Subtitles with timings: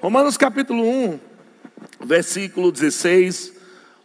[0.00, 1.18] Romanos capítulo 1,
[2.04, 3.52] versículo 16,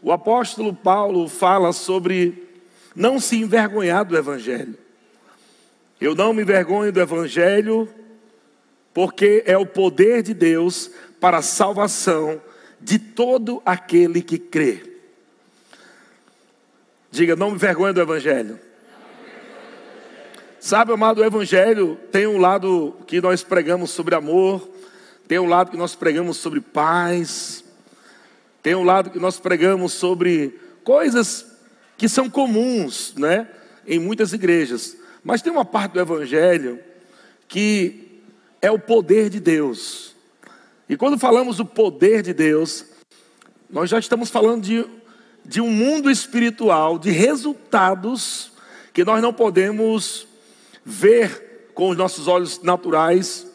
[0.01, 2.49] o apóstolo Paulo fala sobre
[2.95, 4.75] não se envergonhar do evangelho.
[6.01, 7.87] Eu não me envergonho do evangelho,
[8.91, 12.41] porque é o poder de Deus para a salvação
[12.81, 14.97] de todo aquele que crê.
[17.11, 18.59] Diga, não me envergonhe do evangelho.
[20.59, 24.72] Sabe, amado, o evangelho tem um lado que nós pregamos sobre amor,
[25.33, 27.63] tem um lado que nós pregamos sobre paz,
[28.61, 31.57] tem um lado que nós pregamos sobre coisas
[31.97, 33.47] que são comuns, né,
[33.87, 34.95] em muitas igrejas.
[35.23, 36.79] Mas tem uma parte do evangelho
[37.47, 38.21] que
[38.61, 40.15] é o poder de Deus.
[40.87, 42.85] E quando falamos do poder de Deus,
[43.67, 44.85] nós já estamos falando de,
[45.43, 48.51] de um mundo espiritual, de resultados
[48.93, 50.27] que nós não podemos
[50.85, 53.47] ver com os nossos olhos naturais,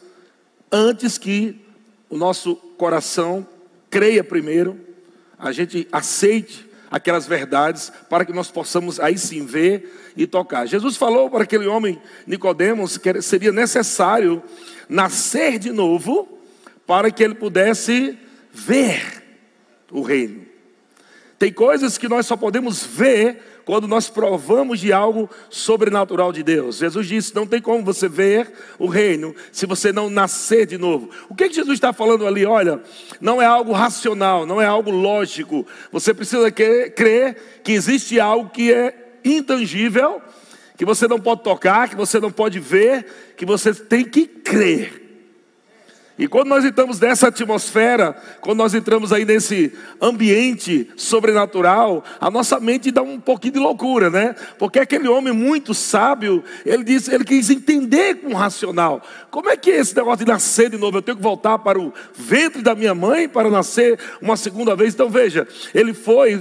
[0.72, 1.67] antes que
[2.10, 3.46] o nosso coração
[3.90, 4.78] creia primeiro,
[5.38, 10.66] a gente aceite aquelas verdades para que nós possamos aí sim ver e tocar.
[10.66, 14.42] Jesus falou para aquele homem Nicodemos que seria necessário
[14.88, 16.38] nascer de novo
[16.86, 18.18] para que ele pudesse
[18.52, 19.22] ver
[19.90, 20.47] o reino.
[21.38, 26.78] Tem coisas que nós só podemos ver quando nós provamos de algo sobrenatural de Deus.
[26.78, 31.10] Jesus disse: não tem como você ver o reino se você não nascer de novo.
[31.28, 32.44] O que, que Jesus está falando ali?
[32.44, 32.82] Olha,
[33.20, 35.64] não é algo racional, não é algo lógico.
[35.92, 40.20] Você precisa crer que existe algo que é intangível,
[40.76, 45.07] que você não pode tocar, que você não pode ver, que você tem que crer.
[46.18, 52.58] E quando nós entramos nessa atmosfera, quando nós entramos aí nesse ambiente sobrenatural, a nossa
[52.58, 54.34] mente dá um pouquinho de loucura, né?
[54.58, 59.00] Porque aquele homem muito sábio, ele disse, ele quis entender com o racional.
[59.30, 60.98] Como é que é esse negócio de nascer de novo?
[60.98, 64.94] Eu tenho que voltar para o ventre da minha mãe para nascer uma segunda vez.
[64.94, 66.40] Então veja, ele foi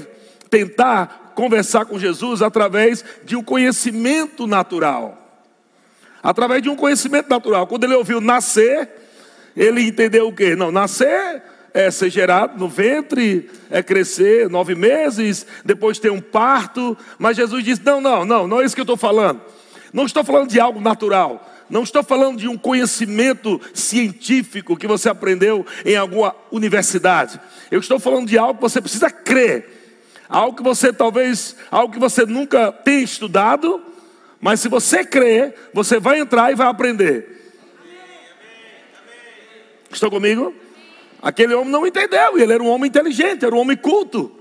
[0.50, 5.24] tentar conversar com Jesus através de um conhecimento natural.
[6.24, 7.68] Através de um conhecimento natural.
[7.68, 8.90] Quando ele ouviu nascer,
[9.58, 10.56] ele entendeu o quê?
[10.56, 11.42] Não, nascer
[11.74, 16.96] é ser gerado no ventre, é crescer nove meses, depois ter um parto.
[17.18, 19.42] Mas Jesus disse: não, não, não, não é isso que eu estou falando.
[19.92, 21.44] Não estou falando de algo natural.
[21.70, 27.40] Não estou falando de um conhecimento científico que você aprendeu em alguma universidade.
[27.70, 29.74] Eu estou falando de algo que você precisa crer.
[30.30, 33.82] Algo que você talvez, algo que você nunca tenha estudado,
[34.40, 37.37] mas se você crer, você vai entrar e vai aprender.
[39.92, 40.54] Estão comigo?
[41.22, 44.32] Aquele homem não entendeu, ele era um homem inteligente, era um homem culto.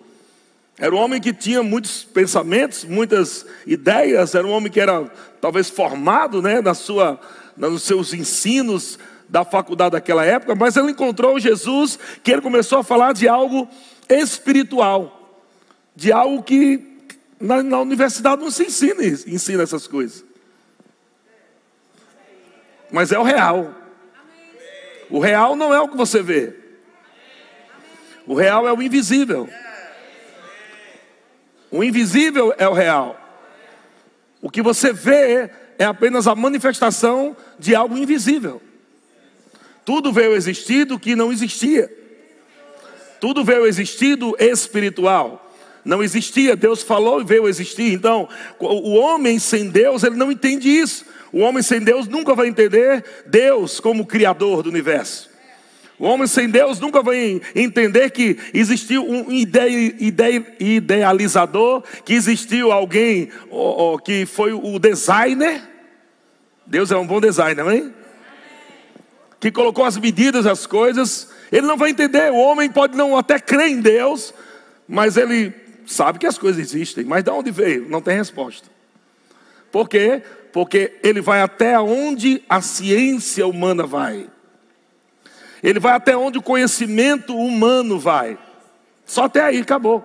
[0.79, 5.71] Era um homem que tinha muitos pensamentos, muitas ideias, era um homem que era talvez
[5.71, 7.19] formado né, na sua,
[7.57, 8.99] nos seus ensinos
[9.29, 13.67] da faculdade daquela época, mas ele encontrou Jesus que ele começou a falar de algo
[14.09, 15.41] espiritual,
[15.95, 16.97] de algo que
[17.41, 20.25] na, na universidade não se ensina, ensina essas coisas.
[22.93, 23.75] Mas é o real.
[25.11, 26.55] O real não é o que você vê.
[28.27, 29.49] O real é o invisível.
[31.71, 33.21] O invisível é o real.
[34.43, 38.61] O que você vê é apenas a manifestação de algo invisível.
[39.85, 41.93] Tudo veio existir do que não existia.
[43.21, 45.46] Tudo veio existir do espiritual.
[45.87, 47.93] Não existia, Deus falou e veio existir.
[47.93, 51.07] Então, o homem sem Deus, ele não entende isso.
[51.33, 55.31] O homem sem Deus nunca vai entender Deus como Criador do universo.
[55.97, 59.31] O homem sem Deus nunca vai entender que existiu um
[60.59, 63.31] idealizador, que existiu alguém
[64.05, 65.63] que foi o designer.
[66.67, 67.95] Deus é um bom designer, amém?
[69.39, 71.31] Que colocou as medidas, as coisas.
[71.53, 72.33] Ele não vai entender.
[72.33, 74.35] O homem pode não até crer em Deus,
[74.89, 77.05] mas ele sabe que as coisas existem.
[77.05, 77.89] Mas de onde veio?
[77.89, 78.69] Não tem resposta.
[79.73, 80.23] Por quê?
[80.57, 84.27] porque ele vai até onde a ciência humana vai.
[85.63, 88.39] Ele vai até onde o conhecimento humano vai.
[89.05, 90.03] Só até aí acabou.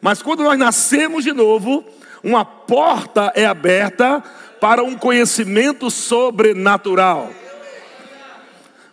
[0.00, 1.84] Mas quando nós nascemos de novo,
[2.22, 4.22] uma porta é aberta
[4.60, 7.32] para um conhecimento sobrenatural.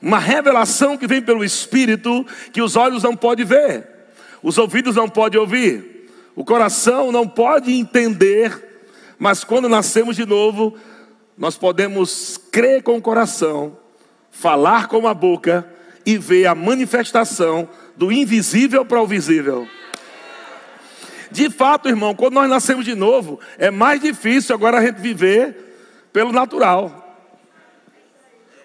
[0.02, 3.88] Uma revelação que vem pelo Espírito que os olhos não podem ver,
[4.42, 5.97] os ouvidos não podem ouvir,
[6.38, 8.68] o coração não pode entender
[9.20, 10.76] mas quando nascemos de novo,
[11.38, 13.78] nós podemos crer com o coração,
[14.30, 15.68] falar com a boca
[16.06, 19.68] e ver a manifestação do invisível para o visível.
[21.32, 26.10] De fato, irmão, quando nós nascemos de novo, é mais difícil agora a gente viver
[26.14, 27.07] pelo natural.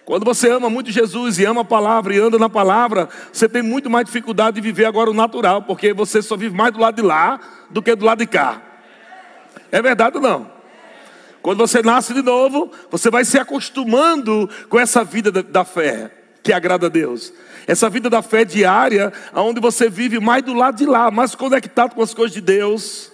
[0.04, 3.62] Quando você ama muito Jesus e ama a palavra e anda na palavra, você tem
[3.62, 6.96] muito mais dificuldade de viver agora o natural, porque você só vive mais do lado
[6.96, 7.38] de lá
[7.70, 8.60] do que do lado de cá.
[9.70, 10.50] É verdade ou não?
[11.40, 16.10] Quando você nasce de novo, você vai se acostumando com essa vida da fé,
[16.42, 17.32] que agrada a Deus.
[17.66, 21.94] Essa vida da fé diária, onde você vive mais do lado de lá, mais conectado
[21.94, 23.10] com as coisas de Deus.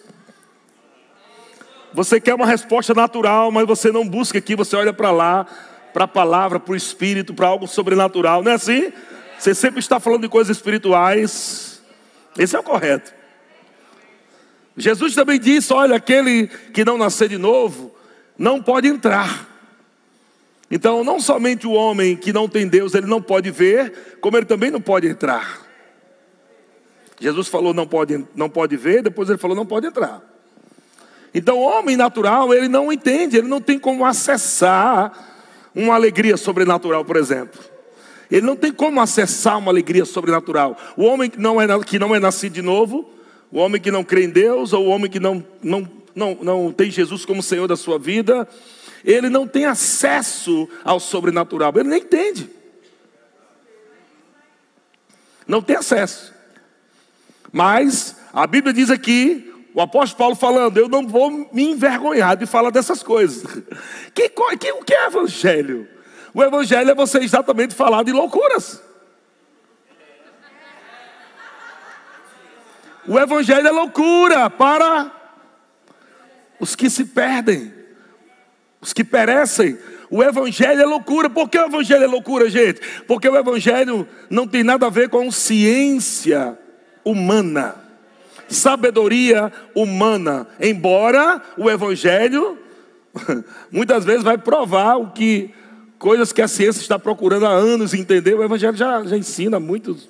[1.92, 5.46] Você quer uma resposta natural, mas você não busca aqui, você olha para lá,
[5.92, 8.92] para a palavra, para o espírito, para algo sobrenatural, não é assim?
[9.38, 11.80] Você sempre está falando de coisas espirituais.
[12.36, 13.14] Esse é o correto.
[14.76, 17.94] Jesus também disse: olha, aquele que não nascer de novo,
[18.36, 19.46] não pode entrar.
[20.70, 24.44] Então, não somente o homem que não tem Deus, ele não pode ver, como ele
[24.44, 25.66] também não pode entrar.
[27.20, 30.22] Jesus falou não pode, não pode ver, depois ele falou não pode entrar.
[31.34, 35.27] Então, o homem natural, ele não entende, ele não tem como acessar
[35.78, 37.60] uma alegria sobrenatural, por exemplo.
[38.30, 40.76] Ele não tem como acessar uma alegria sobrenatural.
[40.96, 43.08] O homem que não é, que não é nascido de novo,
[43.50, 46.72] o homem que não crê em Deus, ou o homem que não, não, não, não
[46.72, 48.46] tem Jesus como Senhor da sua vida,
[49.04, 52.50] ele não tem acesso ao sobrenatural, ele nem entende.
[55.46, 56.34] Não tem acesso.
[57.52, 59.47] Mas a Bíblia diz aqui,
[59.78, 63.44] o apóstolo Paulo falando, eu não vou me envergonhar de falar dessas coisas.
[64.12, 65.88] Que, que, o que é evangelho?
[66.34, 68.82] O evangelho é você exatamente falar de loucuras.
[73.06, 75.12] O evangelho é loucura para
[76.58, 77.72] os que se perdem
[78.80, 79.78] os que perecem.
[80.08, 81.28] O Evangelho é loucura.
[81.28, 82.80] Por que o Evangelho é loucura, gente?
[83.08, 86.56] Porque o Evangelho não tem nada a ver com ciência
[87.04, 87.87] humana,
[88.48, 90.46] sabedoria humana.
[90.60, 92.58] Embora o Evangelho
[93.70, 95.50] muitas vezes vai provar o que
[95.98, 98.34] coisas que a ciência está procurando há anos entender.
[98.34, 100.08] O Evangelho já, já ensina muitos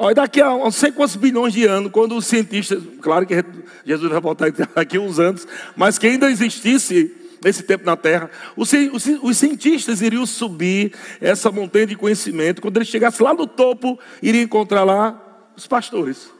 [0.00, 3.44] Olha, daqui a não sei quantos bilhões de anos, quando os cientistas, claro que
[3.84, 5.44] Jesus vai voltar daqui a uns anos,
[5.74, 11.50] mas que ainda existisse nesse tempo na Terra, os, os, os, cientistas iriam subir essa
[11.50, 15.20] montanha de conhecimento, quando eles chegassem lá no topo, iriam encontrar lá
[15.58, 16.32] os pastores.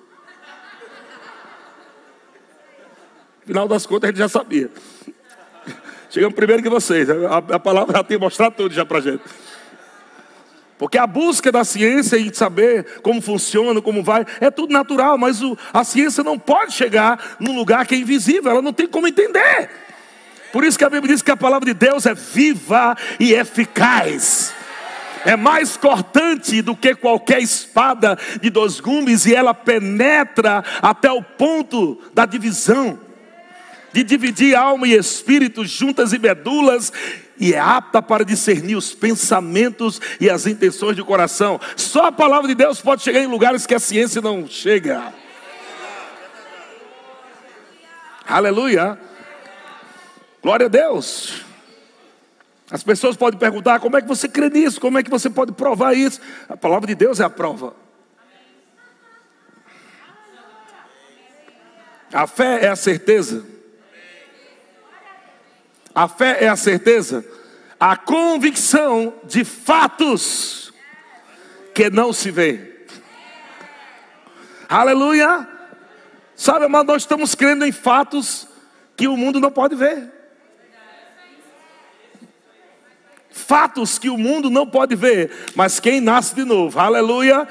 [3.44, 4.70] Final das contas, ele já sabia.
[6.10, 9.22] Chegamos primeiro que vocês, a, a palavra já tem mostrado tudo já para gente.
[10.78, 15.42] Porque a busca da ciência e saber como funciona, como vai, é tudo natural, mas
[15.42, 19.08] o, a ciência não pode chegar num lugar que é invisível, ela não tem como
[19.08, 19.68] entender.
[20.52, 24.54] Por isso que a Bíblia diz que a palavra de Deus é viva e eficaz.
[25.24, 31.22] É mais cortante do que qualquer espada de dois gumes e ela penetra até o
[31.22, 32.98] ponto da divisão
[33.92, 36.92] de dividir alma e espírito, juntas e medulas,
[37.38, 41.60] e é apta para discernir os pensamentos e as intenções do coração.
[41.76, 45.12] Só a palavra de Deus pode chegar em lugares que a ciência não chega.
[48.26, 48.98] Aleluia.
[50.42, 51.47] Glória a Deus.
[52.70, 54.80] As pessoas podem perguntar: como é que você crê nisso?
[54.80, 56.20] Como é que você pode provar isso?
[56.48, 57.74] A palavra de Deus é a prova.
[62.12, 63.58] A fé é a certeza
[65.98, 67.26] a fé é a certeza,
[67.78, 70.72] a convicção de fatos
[71.74, 72.86] que não se vê.
[74.68, 75.44] Aleluia!
[76.36, 78.46] Sabe, mas nós estamos crendo em fatos
[78.96, 80.08] que o mundo não pode ver.
[83.38, 87.46] Fatos que o mundo não pode ver, mas quem nasce de novo, aleluia,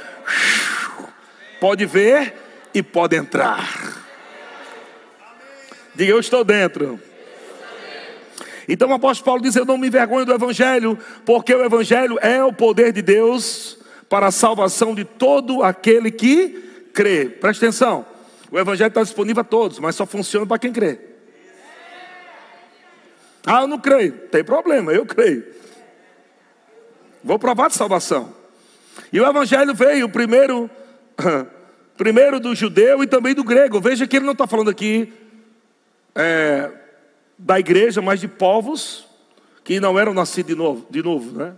[1.60, 2.36] pode ver
[2.74, 4.06] e pode entrar.
[5.96, 7.00] Diga, eu estou dentro.
[8.67, 12.44] Então o apóstolo Paulo diz: Eu não me envergonho do Evangelho, porque o Evangelho é
[12.44, 13.79] o poder de Deus
[14.10, 17.25] para a salvação de todo aquele que crê.
[17.25, 18.06] Presta atenção:
[18.51, 21.00] o Evangelho está disponível a todos, mas só funciona para quem crê.
[23.46, 25.56] Ah, eu não creio, tem problema, eu creio.
[27.24, 28.34] Vou provar de salvação.
[29.12, 30.70] E o Evangelho veio primeiro,
[31.98, 33.80] primeiro do judeu e também do grego.
[33.80, 35.14] Veja que ele não está falando aqui.
[36.16, 36.72] É,
[37.38, 39.06] da igreja, mas de povos
[39.64, 41.54] que não eram nascidos de novo, de novo, né?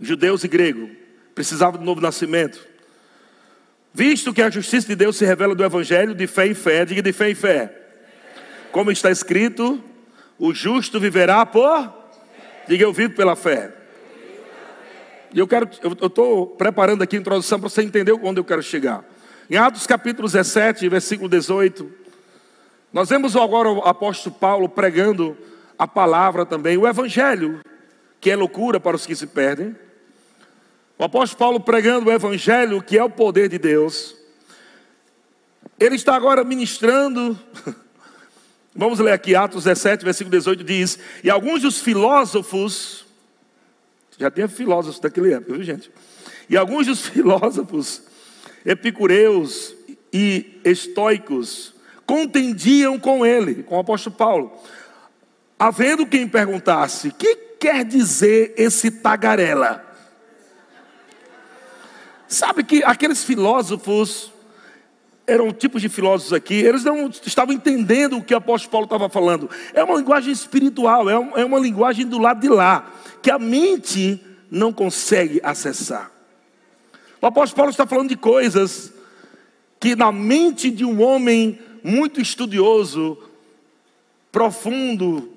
[0.00, 0.90] Judeus e gregos
[1.34, 2.66] precisavam de novo nascimento.
[3.92, 7.00] Visto que a justiça de Deus se revela do evangelho de fé em fé, diga
[7.00, 7.72] de fé em fé.
[8.72, 9.82] Como está escrito,
[10.38, 12.02] o justo viverá por
[12.66, 13.72] Diga eu vivo pela fé.
[15.34, 18.62] E eu quero, eu estou preparando aqui a introdução para você entender onde eu quero
[18.62, 19.04] chegar.
[19.50, 21.90] Em Atos capítulo 17, versículo 18,
[22.92, 25.36] nós vemos agora o apóstolo Paulo pregando
[25.76, 27.60] a palavra também, o evangelho,
[28.20, 29.74] que é loucura para os que se perdem.
[30.96, 34.14] O apóstolo Paulo pregando o evangelho, que é o poder de Deus.
[35.80, 37.36] Ele está agora ministrando.
[38.72, 43.03] Vamos ler aqui Atos 17, versículo 18 diz: "E alguns dos filósofos
[44.18, 45.90] já tinha filósofos daquele época, viu, gente?
[46.48, 48.02] E alguns dos filósofos
[48.64, 49.74] epicureus
[50.12, 51.74] e estoicos
[52.06, 54.52] contendiam com ele, com o apóstolo Paulo,
[55.58, 59.82] havendo quem perguntasse: "Que quer dizer esse tagarela?"
[62.28, 64.33] Sabe que aqueles filósofos
[65.26, 69.08] eram tipos de filósofos aqui, eles não estavam entendendo o que o apóstolo Paulo estava
[69.08, 69.48] falando.
[69.72, 74.20] É uma linguagem espiritual, é, é uma linguagem do lado de lá, que a mente
[74.50, 76.10] não consegue acessar.
[77.20, 78.92] O apóstolo Paulo está falando de coisas
[79.80, 83.18] que na mente de um homem muito estudioso,
[84.30, 85.32] profundo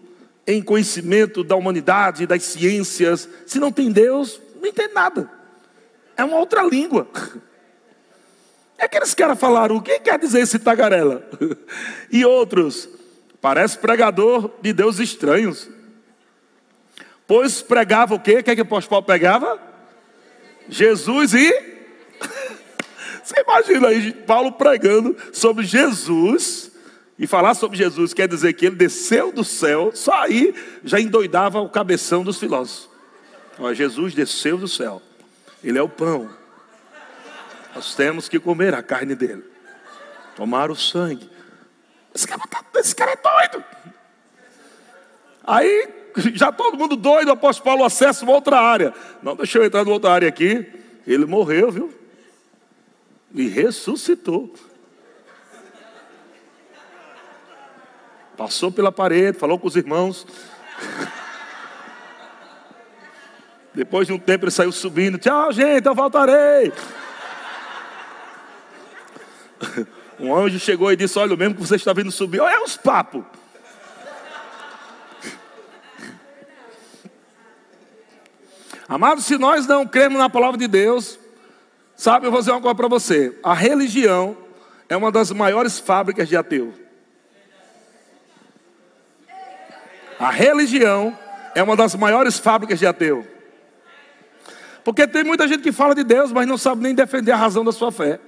[0.45, 5.37] em conhecimento da humanidade, das ciências, se não tem Deus, não entende nada
[6.17, 7.07] é uma outra língua.
[8.77, 11.27] É aqueles caras falaram, o que quer dizer esse tagarela?
[12.09, 12.87] E outros,
[13.41, 15.69] parece pregador de deuses estranhos.
[17.27, 18.37] Pois pregava o quê?
[18.37, 19.59] O que é que o apóstolo Paulo pregava?
[20.69, 21.51] Jesus e...
[23.23, 26.71] Você imagina aí Paulo pregando sobre Jesus
[27.19, 30.53] e falar sobre Jesus quer dizer que ele desceu do céu, só aí
[30.83, 32.89] já endoidava o cabeção dos filósofos.
[33.59, 35.01] Ó, Jesus desceu do céu.
[35.63, 36.29] Ele é o pão.
[37.77, 39.43] Nós temos que comer a carne dele,
[40.35, 41.29] tomar o sangue.
[42.13, 43.63] Esse cara, tá, esse cara é doido.
[45.43, 45.87] Aí,
[46.33, 48.95] já todo mundo doido, o apóstolo Paulo acessa uma outra área.
[49.21, 50.65] Não, deixa eu entrar numa outra área aqui.
[51.05, 51.93] Ele morreu, viu?
[53.31, 54.51] E ressuscitou.
[58.35, 60.25] Passou pela parede, falou com os irmãos.
[63.71, 65.19] Depois de um tempo ele saiu subindo.
[65.19, 66.73] Tchau, gente, eu voltarei.
[70.19, 72.75] Um anjo chegou e disse: Olha, o mesmo que você está vindo subir, olha os
[72.75, 73.23] papos.
[78.89, 81.19] Amados, se nós não cremos na palavra de Deus,
[81.95, 84.35] sabe, eu vou dizer uma coisa para você: a religião
[84.89, 86.73] é uma das maiores fábricas de ateu.
[90.19, 91.15] A religião
[91.53, 93.27] é uma das maiores fábricas de ateu.
[94.83, 97.63] Porque tem muita gente que fala de Deus, mas não sabe nem defender a razão
[97.63, 98.19] da sua fé.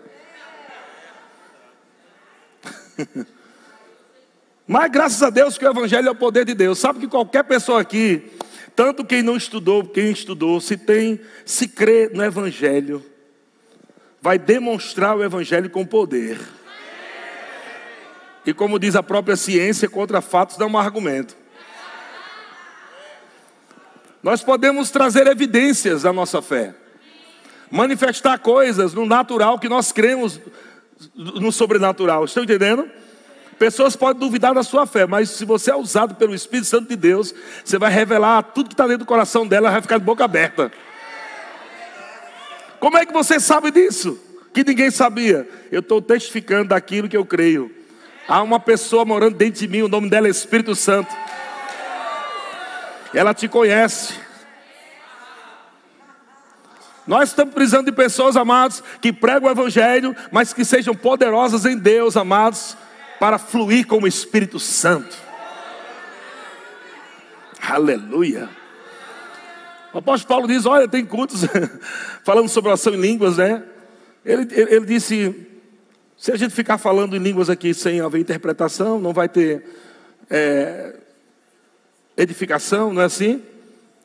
[4.67, 6.79] mas graças a Deus que o Evangelho é o poder de Deus.
[6.79, 8.31] Sabe que qualquer pessoa aqui,
[8.75, 13.03] tanto quem não estudou, quem estudou, se tem, se crê no Evangelho,
[14.21, 16.39] vai demonstrar o Evangelho com poder.
[18.45, 21.35] E como diz a própria ciência, contra fatos dá um argumento.
[24.21, 26.75] Nós podemos trazer evidências da nossa fé,
[27.71, 30.39] manifestar coisas no natural que nós cremos
[31.15, 32.25] no sobrenatural.
[32.25, 32.89] Estão entendendo?
[33.57, 36.95] Pessoas podem duvidar da sua fé, mas se você é usado pelo Espírito Santo de
[36.95, 40.23] Deus, você vai revelar tudo que está dentro do coração dela, vai ficar de boca
[40.23, 40.71] aberta.
[42.79, 44.17] Como é que você sabe disso?
[44.53, 45.47] Que ninguém sabia.
[45.69, 47.69] Eu estou testificando daquilo que eu creio.
[48.27, 51.13] Há uma pessoa morando dentro de mim, o nome dela é Espírito Santo.
[53.13, 54.13] Ela te conhece.
[57.09, 61.75] Nós estamos precisando de pessoas, amados, que pregam o Evangelho, mas que sejam poderosas em
[61.75, 62.77] Deus, amados,
[63.19, 65.17] para fluir como Espírito Santo.
[67.59, 68.47] Aleluia.
[69.91, 71.41] O apóstolo Paulo diz: Olha, tem cultos
[72.23, 73.63] falando sobre oração em línguas, né?
[74.23, 75.35] Ele, ele, ele, disse:
[76.15, 79.65] Se a gente ficar falando em línguas aqui sem haver interpretação, não vai ter
[80.29, 80.95] é,
[82.15, 83.41] edificação, não é assim?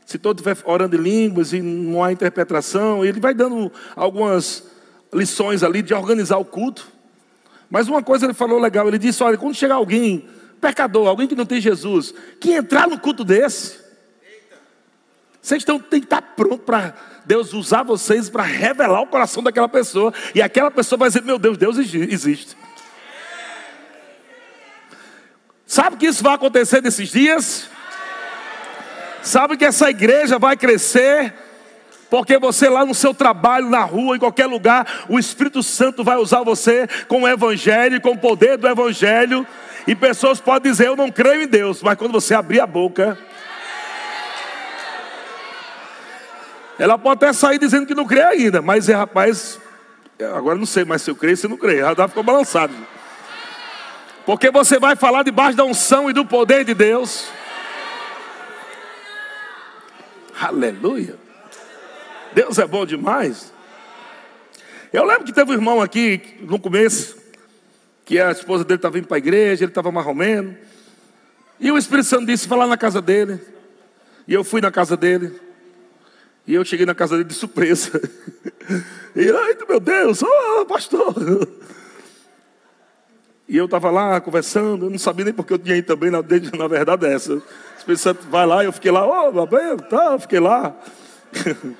[0.04, 4.64] Se todo estiver orando em línguas e não há interpretação, ele vai dando algumas
[5.12, 6.88] lições ali de organizar o culto.
[7.70, 10.28] Mas uma coisa ele falou legal, ele disse: olha, quando chegar alguém,
[10.60, 13.78] pecador, alguém que não tem Jesus, que entrar no culto desse,
[15.40, 16.94] vocês estão, tem que estar pronto para
[17.24, 21.38] Deus usar vocês para revelar o coração daquela pessoa, e aquela pessoa vai dizer: meu
[21.38, 22.56] Deus, Deus existe.
[25.66, 27.68] Sabe que isso vai acontecer nesses dias?
[29.24, 31.32] Sabe que essa igreja vai crescer,
[32.10, 36.18] porque você lá no seu trabalho, na rua, em qualquer lugar, o Espírito Santo vai
[36.18, 39.46] usar você com o Evangelho, com o poder do Evangelho.
[39.86, 43.16] E pessoas podem dizer: Eu não creio em Deus, mas quando você abrir a boca,
[46.78, 49.58] ela pode até sair dizendo que não crê ainda, mas é rapaz,
[50.36, 52.74] agora não sei mais se eu creio se não creio, ela ficou balançado.
[54.26, 57.26] Porque você vai falar debaixo da unção e do poder de Deus.
[60.40, 61.16] Aleluia.
[62.34, 63.52] Deus é bom demais.
[64.92, 67.16] Eu lembro que teve um irmão aqui no começo,
[68.04, 70.56] que a esposa dele estava indo para a igreja, ele estava marromeno.
[71.58, 73.40] E o Espírito Santo disse: vai lá na casa dele.
[74.26, 75.40] E eu fui na casa dele.
[76.46, 78.00] E eu cheguei na casa dele de surpresa.
[79.16, 81.14] E ai, meu Deus, oh, pastor.
[83.48, 86.18] E eu estava lá conversando, eu não sabia nem porque eu tinha ido também, na,
[86.20, 87.40] na verdade é essa.
[87.84, 90.74] Espírito Santo vai lá, eu fiquei lá, ô, oh, tá, fiquei lá.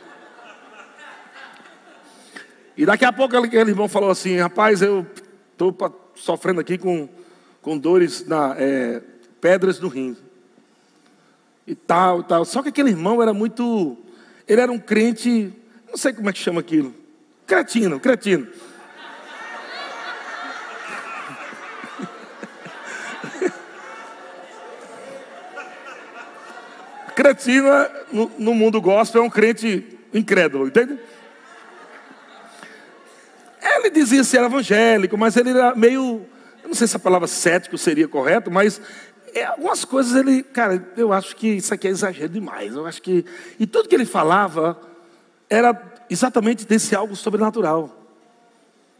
[2.77, 5.07] e daqui a pouco aquele irmão falou assim, rapaz, eu
[5.53, 5.75] estou
[6.15, 7.09] sofrendo aqui com,
[7.63, 9.01] com dores na é,
[9.41, 10.15] pedras no rim.
[11.67, 12.45] E tal, e tal.
[12.45, 13.97] Só que aquele irmão era muito.
[14.47, 15.55] Ele era um crente,
[15.89, 16.95] não sei como é que chama aquilo.
[17.47, 18.47] Cretino, cretino.
[27.15, 27.69] Cretino,
[28.13, 30.99] no, no mundo gospel, é um crente incrédulo, entende?
[33.63, 36.27] Ele dizia ser evangélico, mas ele era meio,
[36.63, 38.81] eu não sei se a palavra cético seria correto, mas
[39.35, 42.75] é, algumas coisas ele, cara, eu acho que isso aqui é exagero demais.
[42.75, 43.25] Eu acho que
[43.59, 44.81] e tudo que ele falava
[45.51, 48.01] era exatamente desse algo sobrenatural.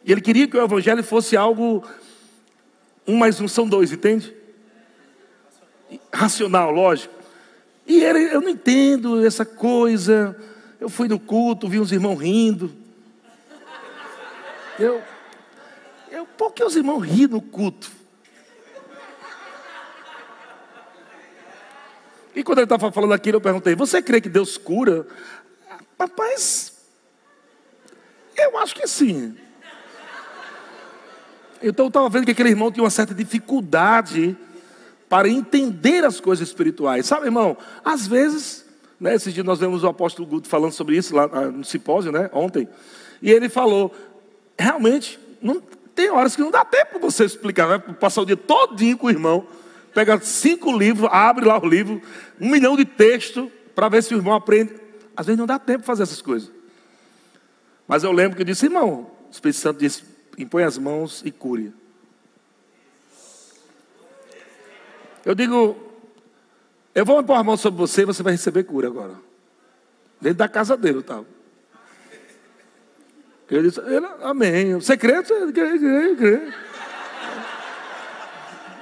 [0.05, 1.85] E ele queria que o evangelho fosse algo
[3.07, 4.35] um mais um são dois, entende?
[6.13, 7.15] Racional, lógico.
[7.87, 10.37] E ele, eu não entendo essa coisa.
[10.81, 12.75] Eu fui no culto, vi uns irmãos rindo.
[14.79, 15.03] Eu,
[16.11, 17.91] eu, por que os irmãos riem no culto?
[22.35, 25.07] E quando ele estava falando aquilo, eu perguntei: Você crê que Deus cura?
[25.99, 26.73] Rapaz,
[28.37, 29.37] eu acho que sim.
[31.63, 34.37] Então eu estava vendo que aquele irmão tinha uma certa dificuldade
[35.15, 37.07] para entender as coisas espirituais.
[37.07, 37.57] Sabe, irmão?
[37.85, 38.65] Às vezes,
[38.99, 42.11] né, esses dias nós vemos o apóstolo Guto falando sobre isso lá ah, no simpósio,
[42.11, 42.69] né, ontem.
[43.23, 43.95] E ele falou:
[44.59, 45.63] realmente, não,
[45.95, 49.07] tem horas que não dá tempo para você explicar, vai passar o dia todinho com
[49.07, 49.47] o irmão,
[49.95, 52.03] pega cinco livros, abre lá o livro,
[52.41, 54.75] um milhão de texto, para ver se o irmão aprende.
[55.17, 56.51] Às vezes não dá tempo para fazer essas coisas.
[57.87, 60.03] Mas eu lembro que eu disse, irmão, o Espírito Santo disse,
[60.37, 61.73] impõe as mãos e cure.
[65.25, 65.77] Eu digo,
[66.95, 69.15] eu vou impor a mão sobre você e você vai receber cura agora.
[70.21, 71.25] Dentro da casa dele, tal.
[73.51, 74.75] Eu disse, ele, amém.
[74.75, 75.23] Você crê?
[75.23, 76.53] Você crê, crê.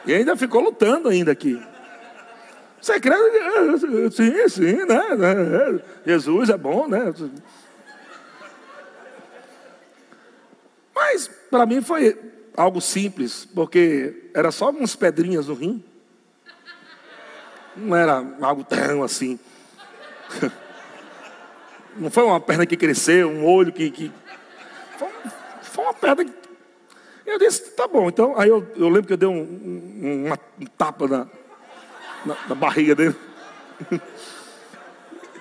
[0.04, 1.62] E ainda ficou lutando ainda aqui.
[2.80, 3.14] Você crê?
[4.10, 5.80] Sim, sim, né?
[6.04, 7.14] Jesus é bom, né?
[10.94, 12.18] Mas para mim foi
[12.56, 15.84] algo simples, porque era só umas pedrinhas no rim.
[17.76, 19.38] Não era algo tão assim.
[21.96, 23.90] Não foi uma perna que cresceu, um olho que.
[23.90, 24.12] que...
[25.62, 26.32] Foi, uma perna que.
[27.26, 28.08] Eu disse, tá bom.
[28.08, 31.26] Então, aí eu, eu lembro que eu dei um, um, uma, um tapa na,
[32.24, 33.14] na, na, barriga dele.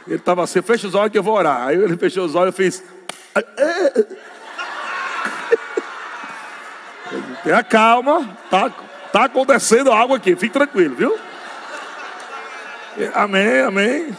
[0.08, 1.68] Ele estava assim, fecha os olhos que eu vou orar.
[1.68, 2.84] Aí ele fechou os olhos, eu fiz.
[7.44, 8.70] Tenha calma, tá,
[9.12, 11.18] tá acontecendo algo aqui, fique tranquilo, viu?
[13.14, 14.18] Amém, amém.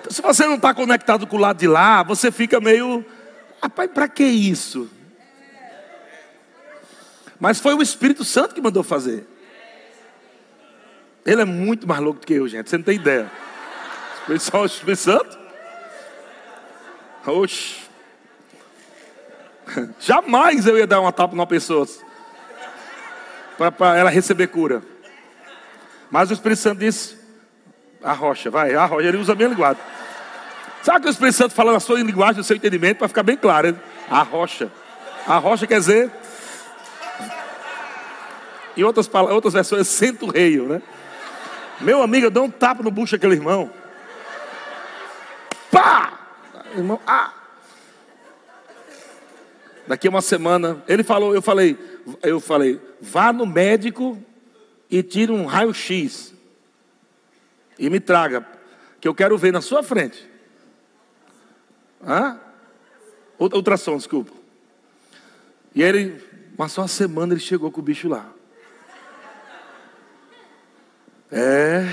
[0.00, 3.04] Então, se você não está conectado com o lado de lá, você fica meio,
[3.62, 4.90] rapaz, para que isso?
[7.38, 9.26] Mas foi o Espírito Santo que mandou fazer.
[11.24, 12.70] Ele é muito mais louco do que eu, gente.
[12.70, 13.30] Você não tem ideia.
[14.26, 15.38] Foi só o Espírito Santo?
[17.26, 17.89] Oxe.
[20.00, 21.86] Jamais eu ia dar uma tapa numa pessoa
[23.76, 24.82] para ela receber cura.
[26.10, 27.16] Mas o Espírito Santo disse:
[28.02, 29.06] a rocha, vai, a rocha.
[29.06, 29.82] Ele usa a minha linguagem.
[30.82, 33.36] Sabe que o Espírito Santo fala na sua linguagem, no seu entendimento, para ficar bem
[33.36, 33.78] claro?
[34.10, 34.70] A rocha.
[35.26, 36.10] A rocha quer dizer.
[38.76, 40.80] Em outras, palavras, outras versões, sento rei, né?
[41.80, 43.70] Meu amigo, eu dou um tapa no bucho daquele irmão.
[45.70, 46.12] Pá!
[46.74, 47.32] Irmão, ah!
[49.90, 51.76] Daqui uma semana, ele falou, eu falei,
[52.22, 54.16] eu falei, vá no médico
[54.88, 56.32] e tire um raio-x
[57.76, 58.46] e me traga,
[59.00, 60.30] que eu quero ver na sua frente.
[62.06, 62.38] Hã?
[63.36, 64.30] Ultrassom, desculpa.
[65.74, 66.22] E ele,
[66.56, 68.32] mas só uma semana ele chegou com o bicho lá.
[71.32, 71.92] É.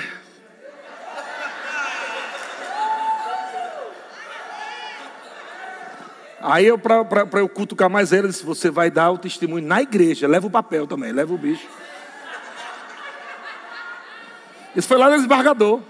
[6.49, 7.05] Aí eu, para
[7.41, 10.87] eu cutucar mais ele, disse, você vai dar o testemunho na igreja, leva o papel
[10.87, 11.67] também, leva o bicho.
[14.73, 15.81] Isso foi lá no desembargador.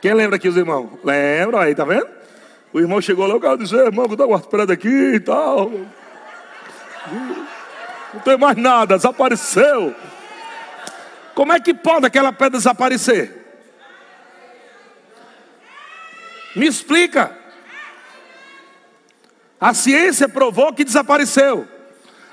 [0.00, 0.98] Quem lembra aqui os irmãos?
[1.04, 2.08] Lembra aí, tá vendo?
[2.72, 5.70] O irmão chegou lá, o cara disse, irmão, dar uma pedra aqui e tal.
[8.14, 9.94] Não tem mais nada, desapareceu.
[11.34, 13.44] Como é que pode aquela pedra desaparecer?
[16.56, 17.43] Me explica.
[19.64, 21.66] A ciência provou que desapareceu.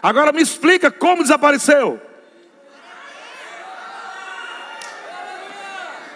[0.04, 1.98] Agora me explica como desapareceu.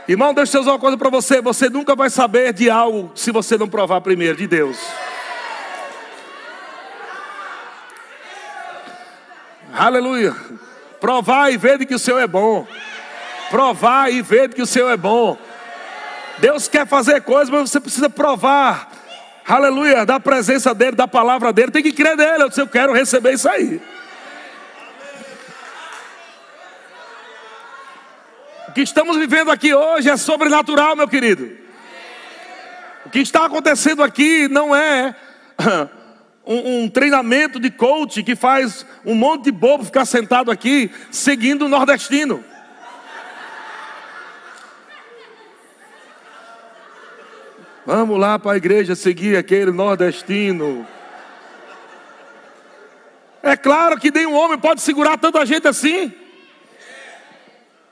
[0.09, 3.31] Irmão, deixa eu dizer uma coisa para você: você nunca vai saber de algo se
[3.31, 4.77] você não provar primeiro de Deus.
[9.73, 10.35] Aleluia.
[10.99, 12.67] Provar e ver que o Senhor é bom.
[13.49, 15.37] Provar e ver que o Senhor é bom.
[16.39, 19.04] Deus quer fazer coisas, mas você precisa provar.
[19.47, 21.71] Aleluia, da presença dele, da palavra dele.
[21.71, 22.43] Tem que crer nele.
[22.43, 23.79] Eu disse, eu quero receber isso aí.
[28.67, 31.51] O que estamos vivendo aqui hoje é sobrenatural, meu querido.
[33.05, 35.15] O que está acontecendo aqui não é
[36.43, 41.65] um, um, treinamento de coach que faz um monte de bobo ficar sentado aqui seguindo
[41.65, 42.43] o nordestino.
[47.85, 50.87] Vamos lá para a igreja seguir aquele nordestino.
[53.43, 56.11] É claro que nenhum homem pode segurar tanta gente assim.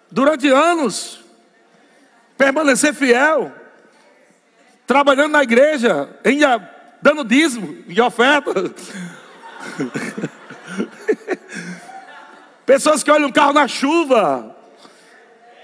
[0.10, 1.20] Durante anos,
[2.36, 3.52] permanecer fiel,
[4.88, 8.52] trabalhando na igreja, ainda dando dízimo e oferta.
[12.66, 14.56] Pessoas que olham o carro na chuva,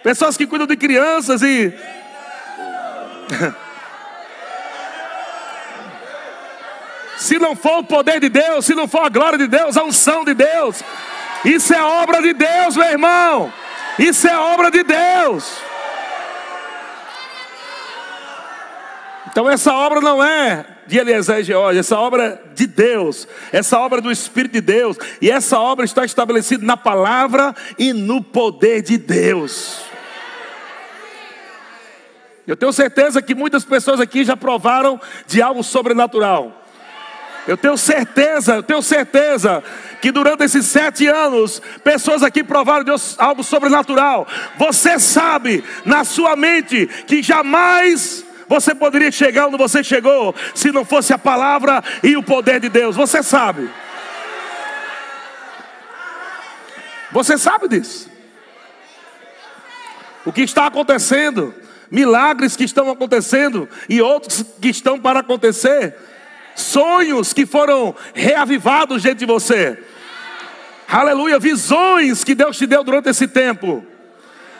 [0.04, 1.74] pessoas que cuidam de crianças e.
[7.20, 9.84] Se não for o poder de Deus, se não for a glória de Deus, a
[9.84, 10.82] unção de Deus,
[11.44, 13.54] isso é obra de Deus, meu irmão.
[14.00, 15.58] Isso é obra de Deus.
[19.30, 23.78] Então essa obra não é de Eliezer e George, essa obra é de Deus, essa
[23.78, 28.24] obra é do Espírito de Deus, e essa obra está estabelecida na palavra e no
[28.24, 29.82] poder de Deus.
[32.48, 36.59] Eu tenho certeza que muitas pessoas aqui já provaram de algo sobrenatural.
[37.50, 39.64] Eu tenho certeza, eu tenho certeza
[40.00, 44.28] que durante esses sete anos, pessoas aqui provaram de algo sobrenatural.
[44.56, 50.86] Você sabe na sua mente que jamais você poderia chegar onde você chegou se não
[50.86, 52.96] fosse a palavra e o poder de Deus.
[52.96, 53.68] Você sabe.
[57.12, 58.12] Você sabe disso.
[60.24, 61.52] O que está acontecendo,
[61.90, 65.96] milagres que estão acontecendo e outros que estão para acontecer
[66.60, 69.78] sonhos que foram reavivados dentro de você.
[70.88, 73.86] Aleluia, visões que Deus te deu durante esse tempo.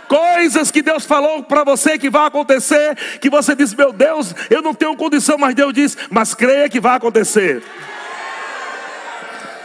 [0.08, 4.62] Coisas que Deus falou para você que vai acontecer, que você diz: Meu Deus, eu
[4.62, 7.64] não tenho condição, mas Deus diz: Mas creia que vai acontecer.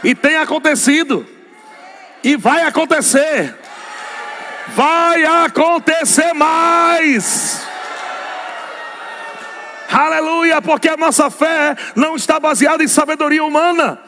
[0.03, 1.25] E tem acontecido,
[2.23, 3.55] e vai acontecer,
[4.75, 7.74] vai acontecer mais.
[9.91, 13.99] Aleluia, porque a nossa fé não está baseada em sabedoria humana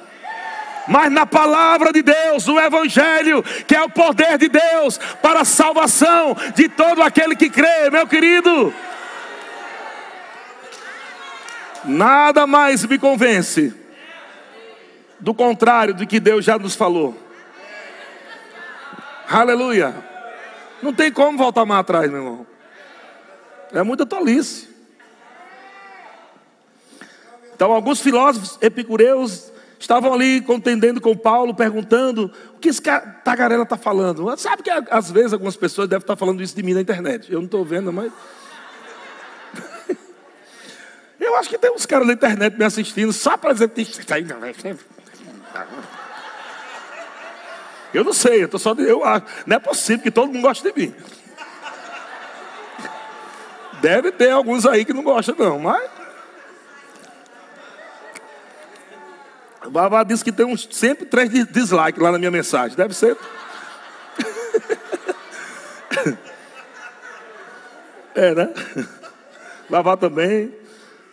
[0.87, 5.45] mas na palavra de Deus, no Evangelho, que é o poder de Deus para a
[5.45, 8.73] salvação de todo aquele que crê, meu querido.
[11.83, 13.73] Nada mais me convence
[15.19, 17.17] do contrário do que Deus já nos falou.
[19.29, 19.93] Aleluia.
[20.81, 22.47] Não tem como voltar mais atrás, meu irmão.
[23.73, 24.66] É muita tolice.
[27.57, 32.79] Então, alguns filósofos epicureus estavam ali contendendo com Paulo, perguntando o que esse
[33.23, 34.37] tagarela está falando.
[34.37, 37.33] Sabe que às vezes algumas pessoas devem estar falando isso de mim na internet.
[37.33, 38.13] Eu não estou vendo, mas.
[41.19, 43.87] Eu acho que tem uns caras na internet me assistindo só para dizer que.
[47.91, 49.25] Eu não sei, eu tô só eu acho.
[49.47, 50.93] Não é possível que todo mundo goste de mim.
[53.81, 55.96] Deve ter alguns aí que não gostam, não, mas.
[59.69, 62.77] Babá disse que tem uns, sempre três dislikes lá na minha mensagem.
[62.77, 63.15] Deve ser.
[68.15, 68.53] é, né?
[69.69, 70.55] Babá também.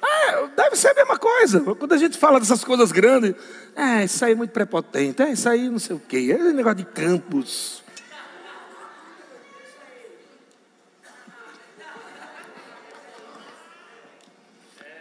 [0.02, 1.60] É, deve ser a mesma coisa.
[1.60, 3.34] Quando a gente fala dessas coisas grandes,
[3.74, 6.78] é, isso aí é muito prepotente, é, isso aí não sei o quê, é negócio
[6.78, 7.82] de campos.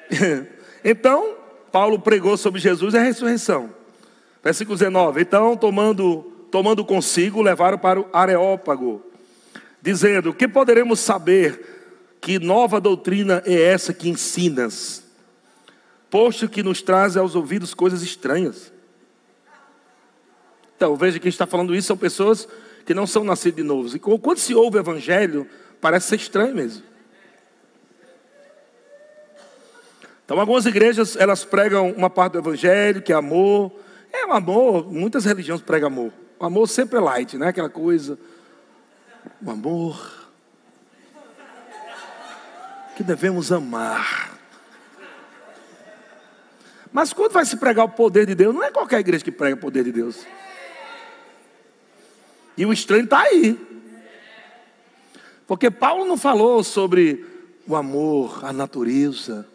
[0.85, 1.37] Então,
[1.73, 3.73] Paulo pregou sobre Jesus e a ressurreição.
[4.43, 9.01] Versículo 19: Então, tomando, tomando consigo, levaram para o Areópago.
[9.81, 15.03] dizendo: Que poderemos saber que nova doutrina é essa que ensinas?
[16.11, 18.71] Posto que nos traz aos ouvidos coisas estranhas.
[20.77, 22.47] Então, veja que está falando isso são pessoas
[22.85, 23.95] que não são nascidas de novo.
[23.95, 25.49] E quando se ouve o evangelho,
[25.81, 26.83] parece ser estranho mesmo.
[30.25, 33.71] Então, algumas igrejas, elas pregam uma parte do evangelho, que é amor.
[34.11, 36.13] É o amor, muitas religiões pregam amor.
[36.39, 37.47] O amor sempre é light, né?
[37.47, 38.17] Aquela coisa.
[39.41, 40.29] O amor.
[42.95, 44.37] Que devemos amar.
[46.91, 49.55] Mas quando vai se pregar o poder de Deus, não é qualquer igreja que prega
[49.55, 50.25] o poder de Deus.
[52.55, 53.59] E o estranho está aí.
[55.47, 57.25] Porque Paulo não falou sobre
[57.67, 59.47] o amor, a natureza.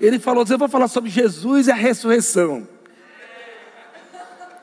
[0.00, 2.68] Ele falou, eu vou falar sobre Jesus e a ressurreição.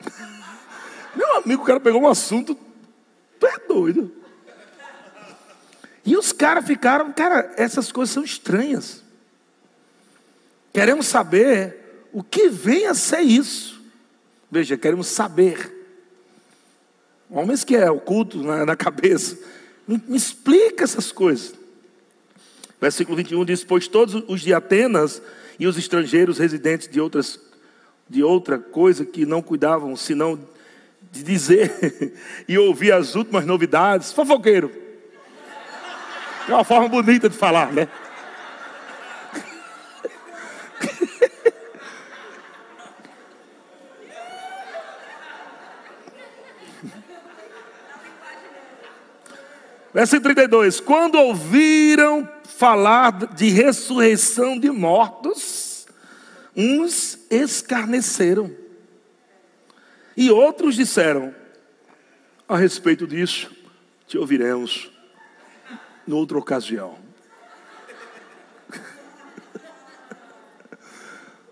[1.14, 2.56] Meu amigo, o cara pegou um assunto,
[3.38, 4.12] tu é doido.
[6.04, 9.02] E os caras ficaram, cara, essas coisas são estranhas.
[10.72, 13.82] Queremos saber o que vem a ser isso.
[14.50, 15.74] Veja, queremos saber.
[17.28, 19.36] Homens que é oculto na, na cabeça.
[19.86, 21.54] Me, me explica essas coisas.
[22.80, 25.22] Versículo 21 diz: Pois todos os de Atenas
[25.58, 27.40] e os estrangeiros residentes de, outras,
[28.08, 30.38] de outra coisa que não cuidavam, senão
[31.10, 32.14] de dizer
[32.46, 34.70] e ouvir as últimas novidades, fofoqueiro.
[36.48, 37.88] É uma forma bonita de falar, né?
[49.94, 55.86] Versículo 32: Quando ouviram falar de ressurreição de mortos,
[56.56, 58.50] uns escarneceram,
[60.16, 61.34] e outros disseram:
[62.48, 63.54] A respeito disso,
[64.06, 64.90] te ouviremos
[66.06, 66.96] noutra ocasião.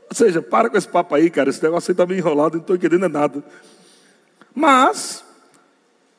[0.08, 1.50] Ou seja, para com esse papo aí, cara.
[1.50, 3.44] Esse negócio aí está meio enrolado, não estou entendendo nada.
[4.54, 5.22] Mas,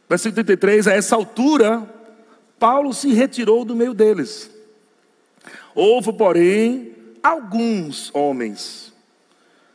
[0.08, 1.92] versículo 33, a essa altura,
[2.60, 4.55] Paulo se retirou do meio deles.
[5.76, 8.94] Houve, porém, alguns homens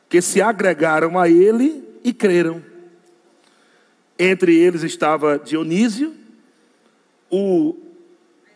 [0.09, 2.65] que se agregaram a ele e creram.
[4.19, 6.15] Entre eles estava Dionísio,
[7.31, 7.77] o